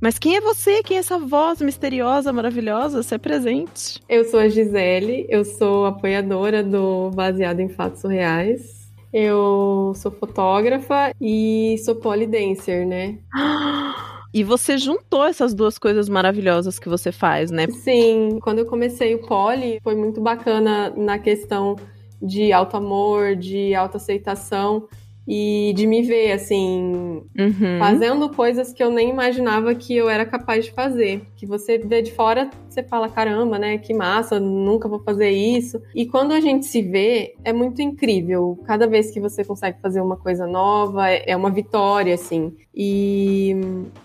Mas 0.00 0.18
quem 0.18 0.36
é 0.36 0.40
você? 0.40 0.82
Quem 0.82 0.98
é 0.98 1.00
essa 1.00 1.18
voz 1.18 1.60
misteriosa, 1.60 2.32
maravilhosa? 2.32 3.02
Se 3.02 3.14
é 3.14 3.18
presente. 3.18 4.00
Eu 4.08 4.24
sou 4.24 4.38
a 4.38 4.48
Gisele, 4.48 5.26
eu 5.28 5.44
sou 5.44 5.86
apoiadora 5.86 6.62
do 6.62 7.10
Baseado 7.10 7.60
em 7.60 7.68
Fatos 7.68 8.04
Reais. 8.04 8.86
Eu 9.12 9.92
sou 9.96 10.12
fotógrafa 10.12 11.12
e 11.20 11.76
sou 11.84 11.96
polidancer, 11.96 12.86
né? 12.86 13.18
E 14.34 14.44
você 14.44 14.76
juntou 14.76 15.24
essas 15.24 15.54
duas 15.54 15.78
coisas 15.78 16.10
maravilhosas 16.10 16.78
que 16.78 16.90
você 16.90 17.10
faz, 17.10 17.50
né? 17.50 17.68
Sim, 17.68 18.38
quando 18.42 18.58
eu 18.58 18.66
comecei 18.66 19.14
o 19.14 19.26
poli, 19.26 19.80
foi 19.82 19.94
muito 19.94 20.20
bacana 20.20 20.92
na 20.94 21.18
questão 21.18 21.74
de 22.22 22.52
alto 22.52 22.76
amor, 22.76 23.36
de 23.36 23.74
autoaceitação. 23.74 24.88
e 25.28 25.72
de 25.74 25.88
me 25.88 26.02
ver, 26.02 26.30
assim, 26.30 27.20
Uhum. 27.36 27.78
fazendo 27.80 28.28
coisas 28.30 28.72
que 28.72 28.80
eu 28.80 28.92
nem 28.92 29.10
imaginava 29.10 29.74
que 29.74 29.92
eu 29.96 30.08
era 30.08 30.24
capaz 30.24 30.66
de 30.66 30.70
fazer. 30.70 31.20
Que 31.34 31.44
você 31.44 31.78
vê 31.78 32.00
de 32.00 32.12
fora, 32.12 32.48
você 32.68 32.80
fala, 32.84 33.08
caramba, 33.08 33.58
né? 33.58 33.76
Que 33.76 33.92
massa, 33.92 34.38
nunca 34.38 34.88
vou 34.88 35.00
fazer 35.00 35.30
isso. 35.30 35.82
E 35.92 36.06
quando 36.06 36.30
a 36.30 36.38
gente 36.38 36.66
se 36.66 36.80
vê, 36.80 37.34
é 37.42 37.52
muito 37.52 37.82
incrível. 37.82 38.56
Cada 38.66 38.86
vez 38.86 39.10
que 39.10 39.18
você 39.18 39.42
consegue 39.44 39.80
fazer 39.82 40.00
uma 40.00 40.16
coisa 40.16 40.46
nova, 40.46 41.10
é 41.10 41.24
é 41.26 41.36
uma 41.36 41.50
vitória, 41.50 42.14
assim. 42.14 42.54
E 42.72 43.56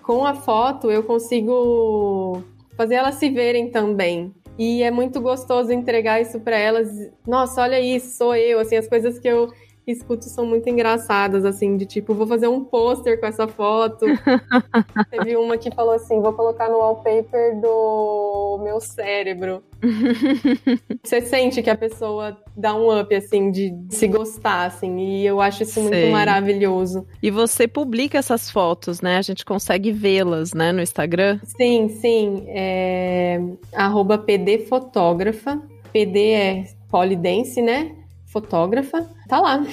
com 0.01 0.25
a 0.25 0.33
foto 0.33 0.89
eu 0.89 1.03
consigo 1.03 2.41
fazer 2.75 2.95
elas 2.95 3.13
se 3.15 3.29
verem 3.29 3.69
também. 3.69 4.33
E 4.61 4.83
é 4.83 4.91
muito 4.91 5.19
gostoso 5.19 5.71
entregar 5.71 6.21
isso 6.21 6.39
para 6.39 6.55
elas. 6.55 6.87
Nossa, 7.25 7.63
olha 7.63 7.79
isso, 7.79 8.15
sou 8.15 8.35
eu. 8.35 8.59
Assim, 8.59 8.75
as 8.75 8.87
coisas 8.87 9.17
que 9.17 9.27
eu 9.27 9.51
escuto 9.85 10.25
são 10.25 10.45
muito 10.45 10.69
engraçadas, 10.69 11.43
assim, 11.43 11.75
de 11.75 11.85
tipo, 11.85 12.13
vou 12.13 12.27
fazer 12.27 12.47
um 12.47 12.63
pôster 12.63 13.19
com 13.19 13.25
essa 13.25 13.47
foto. 13.47 14.05
Teve 15.09 15.35
uma 15.35 15.57
que 15.57 15.71
falou 15.71 15.93
assim: 15.93 16.21
vou 16.21 16.33
colocar 16.33 16.69
no 16.69 16.77
wallpaper 16.77 17.59
do 17.59 18.59
meu 18.63 18.79
cérebro. 18.79 19.63
Você 21.03 21.21
sente 21.21 21.61
que 21.63 21.69
a 21.69 21.75
pessoa 21.75 22.37
dá 22.55 22.75
um 22.75 22.99
up, 22.99 23.13
assim, 23.15 23.49
de 23.49 23.75
se 23.89 24.07
gostar, 24.07 24.65
assim, 24.65 24.99
e 24.99 25.25
eu 25.25 25.41
acho 25.41 25.63
isso 25.63 25.81
muito 25.81 25.93
Sei. 25.93 26.11
maravilhoso. 26.11 27.07
E 27.21 27.31
você 27.31 27.67
publica 27.67 28.17
essas 28.17 28.49
fotos, 28.49 29.01
né? 29.01 29.17
A 29.17 29.21
gente 29.21 29.43
consegue 29.43 29.91
vê-las, 29.91 30.53
né, 30.53 30.71
no 30.71 30.81
Instagram. 30.81 31.39
Sim, 31.43 31.89
sim. 31.89 32.45
É... 32.47 33.41
Arroba 33.73 34.17
PD 34.17 34.59
Fotógrafa. 34.59 35.59
PD 35.91 36.31
é 36.31 36.63
polidense, 36.89 37.61
né? 37.61 37.95
Fotógrafa. 38.31 39.09
Tá 39.27 39.39
lá. 39.39 39.63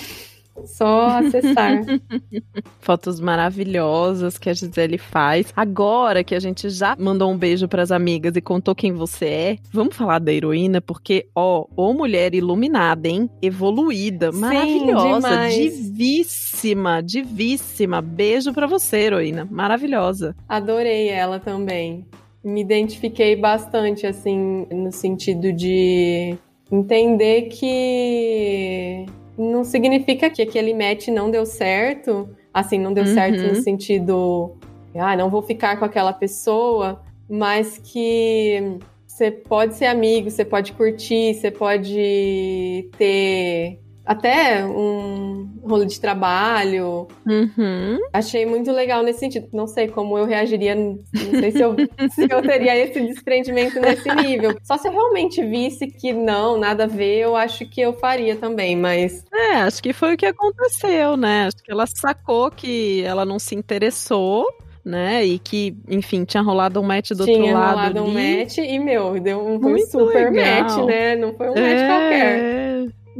Só 0.67 1.07
acessar. 1.19 1.85
Fotos 2.81 3.21
maravilhosas 3.21 4.39
que 4.39 4.51
a 4.51 4.53
Gisele 4.55 4.99
faz. 4.99 5.53
Agora 5.57 6.25
que 6.25 6.35
a 6.35 6.41
gente 6.41 6.69
já 6.71 6.97
mandou 6.99 7.31
um 7.31 7.37
beijo 7.37 7.69
pras 7.69 7.93
amigas 7.93 8.35
e 8.37 8.41
contou 8.41 8.75
quem 8.75 8.93
você 8.93 9.27
é, 9.27 9.57
vamos 9.73 9.95
falar 9.95 10.19
da 10.19 10.33
heroína, 10.33 10.81
porque, 10.81 11.27
ó, 11.35 11.65
ô 11.77 11.93
mulher 11.93 12.35
iluminada, 12.35 13.09
hein? 13.09 13.31
Evoluída, 13.41 14.33
Sim, 14.33 14.41
maravilhosa, 14.41 15.29
demais. 15.31 15.55
divíssima, 15.55 17.03
divíssima. 17.03 18.01
Beijo 18.03 18.53
pra 18.53 18.67
você, 18.67 18.99
heroína. 18.99 19.47
Maravilhosa. 19.51 20.35
Adorei 20.49 21.09
ela 21.09 21.39
também. 21.39 22.05
Me 22.43 22.63
identifiquei 22.63 23.37
bastante, 23.37 24.07
assim, 24.07 24.67
no 24.71 24.91
sentido 24.93 25.53
de 25.53 26.37
entender 26.71 27.43
que 27.43 29.07
não 29.37 29.65
significa 29.65 30.29
que 30.29 30.43
aquele 30.43 30.75
match 30.75 31.09
não 31.09 31.31
deu 31.31 31.47
certo. 31.47 32.29
Assim, 32.53 32.79
não 32.79 32.93
deu 32.93 33.05
Uhum. 33.05 33.15
certo 33.15 33.43
no 33.43 33.55
sentido, 33.57 34.57
ah, 34.97 35.17
não 35.17 35.31
vou 35.31 35.43
ficar 35.43 35.79
com 35.79 35.85
aquela 35.85 36.13
pessoa, 36.13 37.03
mas 37.29 37.79
que 37.79 38.79
você 39.07 39.31
pode 39.31 39.75
ser 39.75 39.87
amigo, 39.87 40.31
você 40.31 40.45
pode 40.45 40.73
curtir, 40.73 41.35
você 41.35 41.51
pode 41.51 42.89
ter 42.97 43.81
até 44.09 44.65
um 44.65 45.47
rolo 45.63 45.85
de 45.85 46.01
trabalho, 46.01 47.07
Uhum. 47.27 47.99
Achei 48.13 48.47
muito 48.47 48.73
legal 48.73 49.03
nesse 49.03 49.21
sentido. 49.21 49.49
Não 49.53 49.67
sei 49.67 49.87
como 49.89 50.17
eu 50.17 50.25
reagiria, 50.25 50.75
não 50.75 50.99
sei 51.39 51.51
se 51.53 51.61
eu, 51.61 51.77
se 52.11 52.27
eu 52.31 52.41
teria 52.43 52.75
esse 52.77 53.01
desprendimento 53.01 53.79
nesse 53.79 54.09
nível. 54.15 54.57
Só 54.63 54.79
se 54.79 54.89
eu 54.89 54.93
realmente 54.93 55.45
visse 55.45 55.87
que 55.87 56.13
não, 56.13 56.57
nada 56.59 56.85
a 56.85 56.87
ver, 56.87 57.19
eu 57.19 57.37
acho 57.37 57.69
que 57.69 57.81
eu 57.81 57.93
faria 57.93 58.35
também, 58.37 58.75
mas 58.77 59.25
É, 59.33 59.57
acho 59.57 59.83
que 59.83 59.93
foi 59.93 60.15
o 60.15 60.17
que 60.17 60.27
aconteceu, 60.27 61.17
né? 61.17 61.47
Acho 61.47 61.63
que 61.63 61.71
ela 61.71 61.87
sacou 61.87 62.51
que 62.51 63.03
ela 63.05 63.25
não 63.27 63.39
se 63.39 63.55
interessou, 63.55 64.47
né? 64.85 65.25
E 65.25 65.39
que, 65.39 65.77
enfim, 65.89 66.25
tinha 66.25 66.43
rolado 66.43 66.81
um 66.81 66.83
match 66.85 67.11
do 67.11 67.25
tinha 67.25 67.39
outro 67.39 67.53
lado. 67.53 67.77
rolado 67.77 68.01
um 68.05 68.17
ali. 68.17 68.39
match 68.39 68.59
e, 68.59 68.79
meu, 68.79 69.21
deu 69.21 69.39
um, 69.39 69.57
um 69.57 69.79
super 69.87 70.33
legal. 70.33 70.63
match, 70.65 70.87
né? 70.87 71.17
Não 71.17 71.35
foi 71.35 71.49
um 71.51 71.55
match 71.55 71.87
qualquer. 71.87 72.68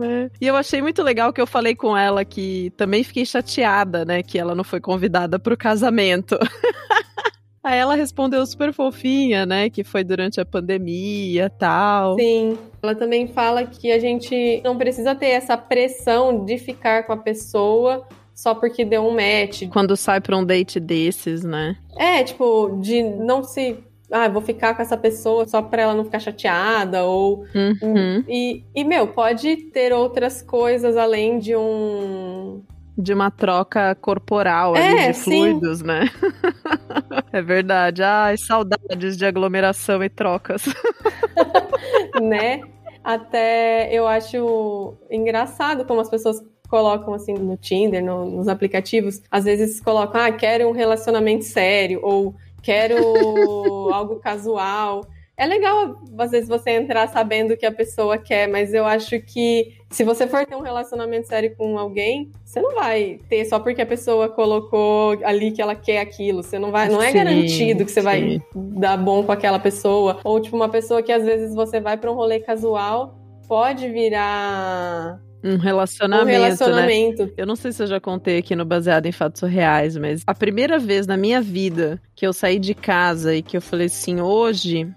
É. 0.01 0.31
E 0.41 0.47
eu 0.47 0.57
achei 0.57 0.81
muito 0.81 1.03
legal 1.03 1.33
que 1.33 1.41
eu 1.41 1.47
falei 1.47 1.75
com 1.75 1.97
ela 1.97 2.25
que 2.25 2.73
também 2.77 3.03
fiquei 3.03 3.27
chateada, 3.27 4.05
né? 4.05 4.23
Que 4.23 4.39
ela 4.39 4.55
não 4.55 4.65
foi 4.65 4.81
convidada 4.81 5.39
pro 5.39 5.57
casamento. 5.57 6.39
Aí 7.63 7.79
ela 7.79 7.95
respondeu 7.95 8.47
super 8.47 8.73
fofinha, 8.73 9.45
né? 9.45 9.69
Que 9.69 9.85
foi 9.85 10.03
durante 10.03 10.41
a 10.41 10.45
pandemia 10.45 11.47
e 11.47 11.51
tal. 11.51 12.17
Sim. 12.19 12.57
Ela 12.83 12.95
também 12.95 13.27
fala 13.27 13.67
que 13.67 13.93
a 13.93 13.99
gente 13.99 14.63
não 14.65 14.79
precisa 14.79 15.15
ter 15.15 15.31
essa 15.31 15.57
pressão 15.57 16.45
de 16.45 16.57
ficar 16.57 17.05
com 17.05 17.13
a 17.13 17.17
pessoa 17.17 18.07
só 18.39 18.55
porque 18.55 18.85
deu 18.85 19.05
um 19.05 19.11
match, 19.11 19.65
Quando 19.69 19.97
sai 19.97 20.21
pra 20.21 20.37
um 20.37 20.45
date 20.45 20.79
desses, 20.79 21.43
né? 21.43 21.77
É, 21.97 22.23
tipo, 22.23 22.79
de 22.81 23.03
não 23.03 23.43
se. 23.43 23.77
Ah, 24.11 24.29
vou 24.29 24.41
ficar 24.41 24.75
com 24.75 24.81
essa 24.83 24.97
pessoa 24.97 25.47
só 25.47 25.61
pra 25.61 25.83
ela 25.83 25.95
não 25.95 26.05
ficar 26.05 26.19
chateada, 26.21 27.05
ou. 27.05 27.45
Uhum. 27.55 28.25
E, 28.27 28.65
e, 28.75 28.83
meu, 28.85 29.09
pode 29.09 29.57
ter 29.71 29.93
outras 29.93 30.41
coisas 30.41 30.97
além 30.97 31.39
de 31.39 31.55
um. 31.55 32.63
De 32.97 33.13
uma 33.13 33.31
troca 33.31 33.95
corporal 33.95 34.75
ali, 34.75 34.85
É, 35.01 35.11
de 35.13 35.17
sim. 35.19 35.31
fluidos, 35.31 35.83
né? 35.83 36.09
é 37.33 37.43
verdade. 37.43 38.03
Ai, 38.03 38.37
saudades 38.37 39.17
de 39.17 39.25
aglomeração 39.27 40.03
e 40.03 40.09
trocas. 40.09 40.65
né? 42.21 42.61
Até 43.05 43.89
eu 43.93 44.07
acho 44.07 44.95
engraçado 45.11 45.85
como 45.85 46.01
as 46.01 46.11
pessoas 46.11 46.43
colocam 46.69 47.15
assim 47.15 47.33
no 47.35 47.57
Tinder, 47.57 48.05
no- 48.05 48.27
nos 48.31 48.49
aplicativos, 48.49 49.23
às 49.31 49.45
vezes 49.45 49.81
colocam, 49.81 50.21
ah, 50.21 50.31
quero 50.33 50.69
um 50.69 50.73
relacionamento 50.73 51.45
sério, 51.45 52.01
ou 52.03 52.35
quero 52.63 52.97
algo 53.93 54.17
casual. 54.17 55.03
É 55.37 55.47
legal, 55.47 56.03
às 56.19 56.33
vezes, 56.33 56.49
você 56.49 56.71
entrar 56.73 57.07
sabendo 57.07 57.55
o 57.55 57.57
que 57.57 57.65
a 57.65 57.71
pessoa 57.71 58.19
quer, 58.19 58.49
mas 58.49 58.75
eu 58.75 58.85
acho 58.85 59.21
que 59.21 59.73
se 59.89 60.03
você 60.03 60.27
for 60.27 60.45
ter 60.45 60.57
um 60.57 60.63
relacionamento 60.63 61.29
sério 61.29 61.55
com 61.57 61.79
alguém, 61.79 62.33
você 62.45 62.61
não 62.61 62.75
vai 62.75 63.21
ter 63.29 63.45
só 63.45 63.61
porque 63.61 63.81
a 63.81 63.87
pessoa 63.87 64.29
colocou 64.29 65.17
ali 65.23 65.53
que 65.53 65.63
ela 65.63 65.77
quer 65.77 66.01
aquilo. 66.01 66.43
Você 66.43 66.59
não 66.59 66.73
vai, 66.73 66.89
não 66.89 67.01
é 67.01 67.13
Sim, 67.13 67.19
garantido 67.19 67.85
que 67.85 67.91
você 67.93 68.01
vai 68.01 68.21
sim. 68.21 68.43
dar 68.53 68.97
bom 68.97 69.23
com 69.23 69.31
aquela 69.31 69.61
pessoa. 69.61 70.19
Ou, 70.25 70.41
tipo, 70.41 70.57
uma 70.57 70.69
pessoa 70.69 71.05
que 71.05 71.13
às 71.13 71.25
vezes 71.25 71.55
você 71.55 71.81
vai 71.81 71.97
pra 71.97 72.11
um 72.11 72.17
rolê 72.17 72.41
casual, 72.41 73.17
pode 73.47 73.89
virar 73.89 75.21
Um 75.43 75.53
um 75.53 75.57
relacionamento, 75.57 76.27
né? 76.27 76.45
relacionamento. 76.45 77.33
Eu 77.37 77.47
não 77.47 77.57
sei 77.57 77.73
se 77.73 77.83
eu 77.83 77.87
já 77.87 78.01
contei 78.01 78.39
aqui 78.39 78.57
no 78.57 78.65
Baseado 78.65 79.07
em 79.07 79.13
Fatos 79.13 79.43
Reais, 79.43 79.97
mas 79.97 80.23
a 80.27 80.35
primeira 80.35 80.79
vez 80.79 81.07
na 81.07 81.17
minha 81.17 81.41
vida 81.41 82.01
que 82.15 82.27
eu 82.27 82.33
saí 82.33 82.59
de 82.59 82.75
casa 82.75 83.35
e 83.35 83.43
que 83.43 83.57
eu 83.57 83.63
falei 83.63 83.87
assim, 83.87 84.21
hoje 84.21 84.89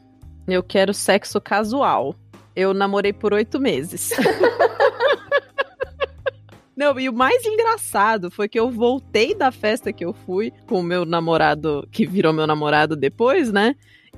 eu 0.47 0.63
quero 0.63 0.93
sexo 0.93 1.39
casual. 1.39 2.15
Eu 2.55 2.73
namorei 2.73 3.13
por 3.13 3.33
oito 3.33 3.59
meses. 3.59 4.11
Não, 6.75 6.99
e 6.99 7.07
o 7.07 7.13
mais 7.13 7.45
engraçado 7.45 8.31
foi 8.31 8.49
que 8.49 8.59
eu 8.59 8.71
voltei 8.71 9.35
da 9.35 9.51
festa 9.51 9.93
que 9.93 10.03
eu 10.03 10.13
fui 10.13 10.51
com 10.67 10.79
o 10.79 10.83
meu 10.83 11.05
namorado, 11.05 11.87
que 11.91 12.07
virou 12.07 12.33
meu 12.33 12.47
namorado 12.47 12.95
depois, 12.95 13.51
né? 13.51 13.75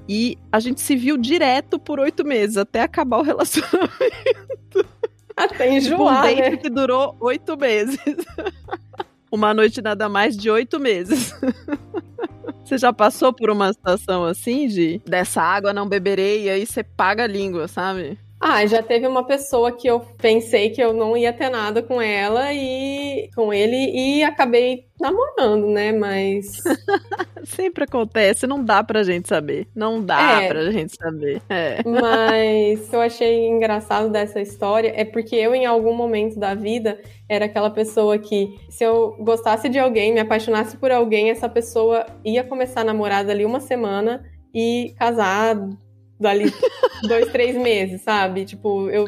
E 0.08 0.38
a 0.52 0.60
gente 0.60 0.80
se 0.82 0.96
viu 0.96 1.18
direto 1.18 1.78
por 1.80 2.00
oito 2.00 2.26
meses, 2.26 2.58
até 2.58 2.82
acabar 2.82 3.20
o 3.20 3.24
relacionamento. 3.24 4.43
Até 5.52 5.80
Tipo, 5.80 5.94
um 5.94 6.08
enjoar, 6.08 6.24
date 6.24 6.42
né? 6.52 6.58
que 6.58 6.70
durou 6.70 7.16
oito 7.20 7.58
meses. 7.58 7.98
uma 9.32 9.54
noite 9.54 9.82
nada 9.82 10.08
mais 10.08 10.38
de 10.38 10.50
oito 10.50 10.80
meses. 10.80 11.34
Você 12.64 12.78
já 12.78 12.94
passou 12.94 13.34
por 13.34 13.50
uma 13.50 13.74
situação 13.74 14.24
assim 14.24 14.68
de 14.68 15.02
dessa 15.06 15.42
água 15.42 15.74
não 15.74 15.88
beberei 15.88 16.46
e 16.46 16.50
aí 16.50 16.66
você 16.66 16.82
paga 16.82 17.24
a 17.26 17.28
língua, 17.28 17.68
sabe? 17.68 18.18
Ah, 18.46 18.66
já 18.66 18.84
teve 18.84 19.08
uma 19.08 19.26
pessoa 19.26 19.72
que 19.72 19.88
eu 19.88 20.02
pensei 20.02 20.70
que 20.70 20.84
eu 20.84 20.92
não 20.94 21.16
ia 21.16 21.32
ter 21.32 21.48
nada 21.50 21.82
com 21.82 22.02
ela 22.02 22.52
e 22.52 23.30
com 23.34 23.54
ele 23.54 23.78
e 23.96 24.22
acabei 24.22 24.86
namorando, 25.00 25.68
né? 25.68 25.94
Mas 25.94 26.62
Sempre 27.46 27.86
acontece, 27.86 28.46
não 28.46 28.64
dá 28.64 28.84
pra 28.84 29.02
gente 29.04 29.30
saber. 29.30 29.68
Não 29.74 30.02
dá 30.04 30.42
É. 30.44 30.48
pra 30.50 30.72
gente 30.72 30.94
saber. 30.96 31.42
É. 31.50 31.78
Mas 31.88 32.86
o 32.86 32.90
que 32.90 32.96
eu 32.98 33.02
achei 33.02 33.48
engraçado 33.48 34.10
dessa 34.10 34.42
história 34.42 34.92
é 34.96 35.06
porque 35.06 35.36
eu, 35.38 35.56
em 35.56 35.66
algum 35.66 35.94
momento 35.96 36.38
da 36.38 36.54
vida, 36.54 37.00
era 37.30 37.46
aquela 37.46 37.70
pessoa 37.70 38.18
que, 38.18 38.58
se 38.70 38.84
eu 38.84 39.16
gostasse 39.20 39.70
de 39.70 39.80
alguém, 39.80 40.14
me 40.14 40.20
apaixonasse 40.20 40.76
por 40.78 40.92
alguém, 40.92 41.30
essa 41.30 41.48
pessoa 41.48 42.06
ia 42.26 42.44
começar 42.44 42.82
a 42.82 42.86
namorar 42.86 43.24
dali 43.24 43.46
uma 43.46 43.62
semana 43.62 44.24
e 44.54 44.94
casar 45.00 45.58
dali 46.24 46.52
dois, 47.08 47.32
três 47.32 47.56
meses, 47.56 48.02
sabe? 48.02 48.46
Tipo, 48.46 48.90
eu. 48.90 49.06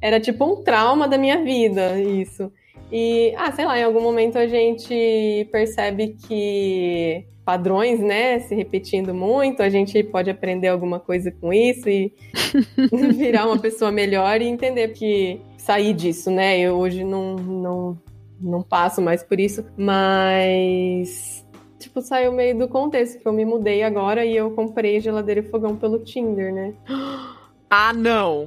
Era 0.00 0.20
tipo 0.20 0.44
um 0.44 0.62
trauma 0.62 1.08
da 1.08 1.18
minha 1.18 1.42
vida, 1.42 1.98
isso. 2.00 2.52
E, 2.90 3.34
ah, 3.36 3.50
sei 3.52 3.64
lá, 3.64 3.78
em 3.78 3.84
algum 3.84 4.02
momento 4.02 4.36
a 4.36 4.46
gente 4.46 5.48
percebe 5.50 6.16
que 6.26 7.24
padrões, 7.44 7.98
né, 8.00 8.38
se 8.40 8.54
repetindo 8.54 9.14
muito, 9.14 9.62
a 9.62 9.68
gente 9.68 10.00
pode 10.04 10.30
aprender 10.30 10.68
alguma 10.68 11.00
coisa 11.00 11.32
com 11.32 11.52
isso 11.52 11.88
e 11.88 12.12
virar 13.16 13.46
uma 13.46 13.58
pessoa 13.58 13.90
melhor 13.90 14.40
e 14.40 14.46
entender 14.46 14.88
que 14.88 15.40
sair 15.56 15.94
disso, 15.94 16.30
né? 16.30 16.58
Eu 16.60 16.76
hoje 16.76 17.02
não, 17.02 17.36
não 17.36 17.98
não 18.42 18.60
passo 18.60 19.00
mais 19.00 19.22
por 19.22 19.38
isso, 19.38 19.64
mas 19.76 21.41
tipo, 21.82 22.00
saiu 22.00 22.32
meio 22.32 22.56
do 22.58 22.68
contexto, 22.68 23.18
que 23.20 23.26
eu 23.26 23.32
me 23.32 23.44
mudei 23.44 23.82
agora 23.82 24.24
e 24.24 24.36
eu 24.36 24.50
comprei 24.52 25.00
geladeira 25.00 25.40
e 25.40 25.50
fogão 25.50 25.76
pelo 25.76 25.98
Tinder, 25.98 26.52
né? 26.52 26.74
Ah, 27.74 27.94
não! 27.94 28.44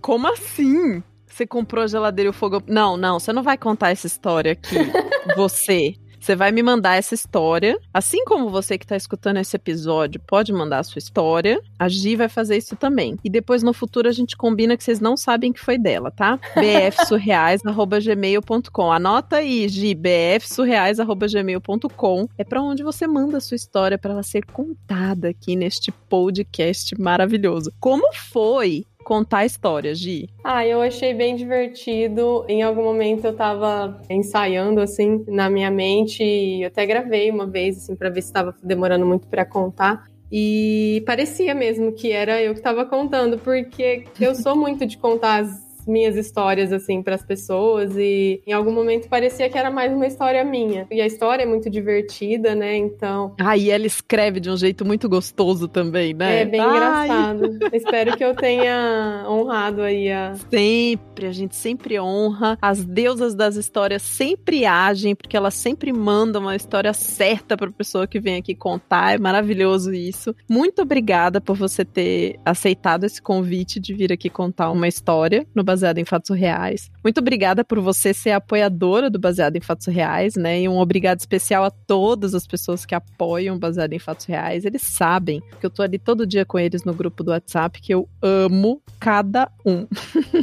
Como 0.00 0.28
assim? 0.28 1.02
Você 1.26 1.44
comprou 1.44 1.82
a 1.82 1.88
geladeira 1.88 2.28
e 2.28 2.30
o 2.30 2.32
fogão. 2.32 2.62
Não, 2.64 2.96
não, 2.96 3.18
você 3.18 3.32
não 3.32 3.42
vai 3.42 3.58
contar 3.58 3.90
essa 3.90 4.06
história 4.06 4.52
aqui. 4.52 4.76
você. 5.36 5.94
Você 6.20 6.36
vai 6.36 6.52
me 6.52 6.62
mandar 6.62 6.96
essa 6.96 7.14
história. 7.14 7.78
Assim 7.92 8.24
como 8.24 8.48
você 8.50 8.78
que 8.78 8.84
está 8.84 8.96
escutando 8.96 9.38
esse 9.38 9.56
episódio 9.56 10.20
pode 10.20 10.52
mandar 10.52 10.78
a 10.80 10.84
sua 10.84 10.98
história, 10.98 11.62
a 11.78 11.88
Gi 11.88 12.16
vai 12.16 12.28
fazer 12.28 12.56
isso 12.56 12.74
também. 12.76 13.16
E 13.24 13.30
depois 13.30 13.62
no 13.62 13.72
futuro 13.72 14.08
a 14.08 14.12
gente 14.12 14.36
combina 14.36 14.76
que 14.76 14.84
vocês 14.84 15.00
não 15.00 15.16
sabem 15.16 15.52
que 15.52 15.60
foi 15.60 15.78
dela, 15.78 16.10
tá? 16.10 16.38
bfsurreais.gmail.com. 16.54 18.92
Anota 18.92 19.36
aí, 19.36 19.66
Gi, 19.68 19.94
bfsurreais.gmail.com. 19.94 22.28
É 22.36 22.42
para 22.44 22.60
onde 22.62 22.82
você 22.82 23.06
manda 23.06 23.38
a 23.38 23.40
sua 23.40 23.56
história 23.56 23.96
para 23.98 24.12
ela 24.12 24.22
ser 24.22 24.44
contada 24.46 25.28
aqui 25.28 25.56
neste 25.56 25.90
podcast 25.90 26.94
maravilhoso. 27.00 27.72
Como 27.80 28.12
foi 28.14 28.84
contar 29.08 29.46
histórias, 29.46 29.98
Gi? 29.98 30.28
Ah, 30.44 30.66
eu 30.66 30.82
achei 30.82 31.14
bem 31.14 31.34
divertido. 31.34 32.44
Em 32.46 32.62
algum 32.62 32.82
momento 32.82 33.24
eu 33.24 33.34
tava 33.34 33.98
ensaiando, 34.10 34.82
assim, 34.82 35.24
na 35.26 35.48
minha 35.48 35.70
mente. 35.70 36.22
E 36.22 36.62
eu 36.62 36.68
até 36.68 36.84
gravei 36.84 37.30
uma 37.30 37.46
vez, 37.46 37.78
assim, 37.78 37.96
pra 37.96 38.10
ver 38.10 38.20
se 38.20 38.30
tava 38.30 38.54
demorando 38.62 39.06
muito 39.06 39.26
para 39.26 39.46
contar. 39.46 40.04
E 40.30 41.02
parecia 41.06 41.54
mesmo 41.54 41.92
que 41.92 42.12
era 42.12 42.42
eu 42.42 42.52
que 42.52 42.60
estava 42.60 42.84
contando, 42.84 43.38
porque 43.38 44.04
eu 44.20 44.34
sou 44.34 44.54
muito 44.54 44.84
de 44.84 44.98
contar 44.98 45.42
as 45.42 45.67
minhas 45.88 46.16
histórias 46.16 46.72
assim 46.72 47.02
para 47.02 47.14
as 47.14 47.24
pessoas 47.24 47.96
e 47.96 48.42
em 48.46 48.52
algum 48.52 48.72
momento 48.72 49.08
parecia 49.08 49.48
que 49.48 49.58
era 49.58 49.70
mais 49.70 49.92
uma 49.92 50.06
história 50.06 50.44
minha. 50.44 50.86
E 50.90 51.00
a 51.00 51.06
história 51.06 51.42
é 51.42 51.46
muito 51.46 51.70
divertida, 51.70 52.54
né? 52.54 52.76
Então. 52.76 53.34
Ah, 53.40 53.56
e 53.56 53.70
ela 53.70 53.86
escreve 53.86 54.40
de 54.40 54.50
um 54.50 54.56
jeito 54.56 54.84
muito 54.84 55.08
gostoso 55.08 55.66
também, 55.66 56.14
né? 56.14 56.42
É 56.42 56.44
bem 56.44 56.60
Ai. 56.60 56.68
engraçado. 56.68 57.58
Espero 57.72 58.16
que 58.16 58.24
eu 58.24 58.34
tenha 58.34 59.24
honrado 59.28 59.82
aí 59.82 60.10
a. 60.10 60.34
Sempre, 60.50 61.26
a 61.26 61.32
gente 61.32 61.56
sempre 61.56 61.98
honra. 61.98 62.58
As 62.60 62.84
deusas 62.84 63.34
das 63.34 63.56
histórias 63.56 64.02
sempre 64.02 64.64
agem, 64.64 65.14
porque 65.14 65.36
elas 65.36 65.54
sempre 65.54 65.92
mandam 65.92 66.42
uma 66.42 66.56
história 66.56 66.92
certa 66.92 67.56
para 67.56 67.68
a 67.68 67.72
pessoa 67.72 68.06
que 68.06 68.20
vem 68.20 68.36
aqui 68.36 68.54
contar. 68.54 69.14
É 69.14 69.18
maravilhoso 69.18 69.92
isso. 69.92 70.34
Muito 70.48 70.82
obrigada 70.82 71.40
por 71.40 71.56
você 71.56 71.84
ter 71.84 72.38
aceitado 72.44 73.04
esse 73.04 73.20
convite 73.20 73.80
de 73.80 73.94
vir 73.94 74.12
aqui 74.12 74.28
contar 74.28 74.70
uma 74.70 74.88
história 74.88 75.46
no 75.54 75.64
Baseado 75.78 75.98
em 75.98 76.04
Fatos 76.04 76.36
Reais. 76.36 76.90
Muito 77.04 77.18
obrigada 77.18 77.64
por 77.64 77.78
você 77.78 78.12
ser 78.12 78.32
apoiadora 78.32 79.08
do 79.08 79.16
Baseado 79.16 79.54
em 79.54 79.60
Fatos 79.60 79.86
Reais, 79.86 80.34
né? 80.34 80.60
E 80.60 80.68
um 80.68 80.78
obrigado 80.78 81.20
especial 81.20 81.62
a 81.62 81.70
todas 81.70 82.34
as 82.34 82.48
pessoas 82.48 82.84
que 82.84 82.96
apoiam 82.96 83.56
Baseado 83.56 83.92
em 83.92 83.98
Fatos 84.00 84.26
Reais. 84.26 84.64
Eles 84.64 84.82
sabem 84.82 85.40
que 85.60 85.64
eu 85.64 85.70
tô 85.70 85.82
ali 85.82 85.96
todo 85.96 86.26
dia 86.26 86.44
com 86.44 86.58
eles 86.58 86.82
no 86.82 86.92
grupo 86.92 87.22
do 87.22 87.30
WhatsApp, 87.30 87.80
que 87.80 87.94
eu 87.94 88.08
amo 88.20 88.82
cada 88.98 89.48
um. 89.64 89.86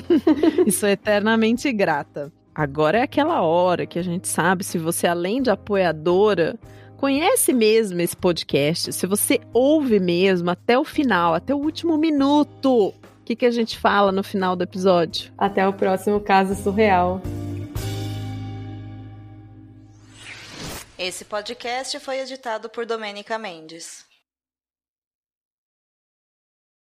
e 0.65 0.71
sou 0.71 0.87
eternamente 0.87 1.69
grata. 1.73 2.31
Agora 2.53 2.99
é 2.99 3.01
aquela 3.01 3.41
hora 3.41 3.85
que 3.85 3.99
a 3.99 4.03
gente 4.03 4.29
sabe 4.29 4.63
se 4.63 4.77
você, 4.77 5.05
além 5.05 5.41
de 5.41 5.49
apoiadora, 5.49 6.57
conhece 6.95 7.51
mesmo 7.51 7.99
esse 7.99 8.15
podcast, 8.15 8.93
se 8.93 9.05
você 9.05 9.41
ouve 9.51 9.99
mesmo 9.99 10.49
até 10.49 10.79
o 10.79 10.85
final, 10.85 11.33
até 11.33 11.53
o 11.53 11.57
último 11.57 11.97
minuto, 11.97 12.93
o 13.25 13.27
que, 13.27 13.35
que 13.35 13.45
a 13.47 13.51
gente 13.51 13.79
fala 13.79 14.11
no 14.11 14.23
final 14.23 14.55
do 14.55 14.63
episódio? 14.63 15.33
Até 15.35 15.67
o 15.67 15.73
próximo 15.73 16.19
caso 16.19 16.53
surreal. 16.53 17.19
Esse 20.95 21.25
podcast 21.25 21.99
foi 21.99 22.19
editado 22.19 22.69
por 22.69 22.85
Domênica 22.85 23.39
Mendes. 23.39 24.05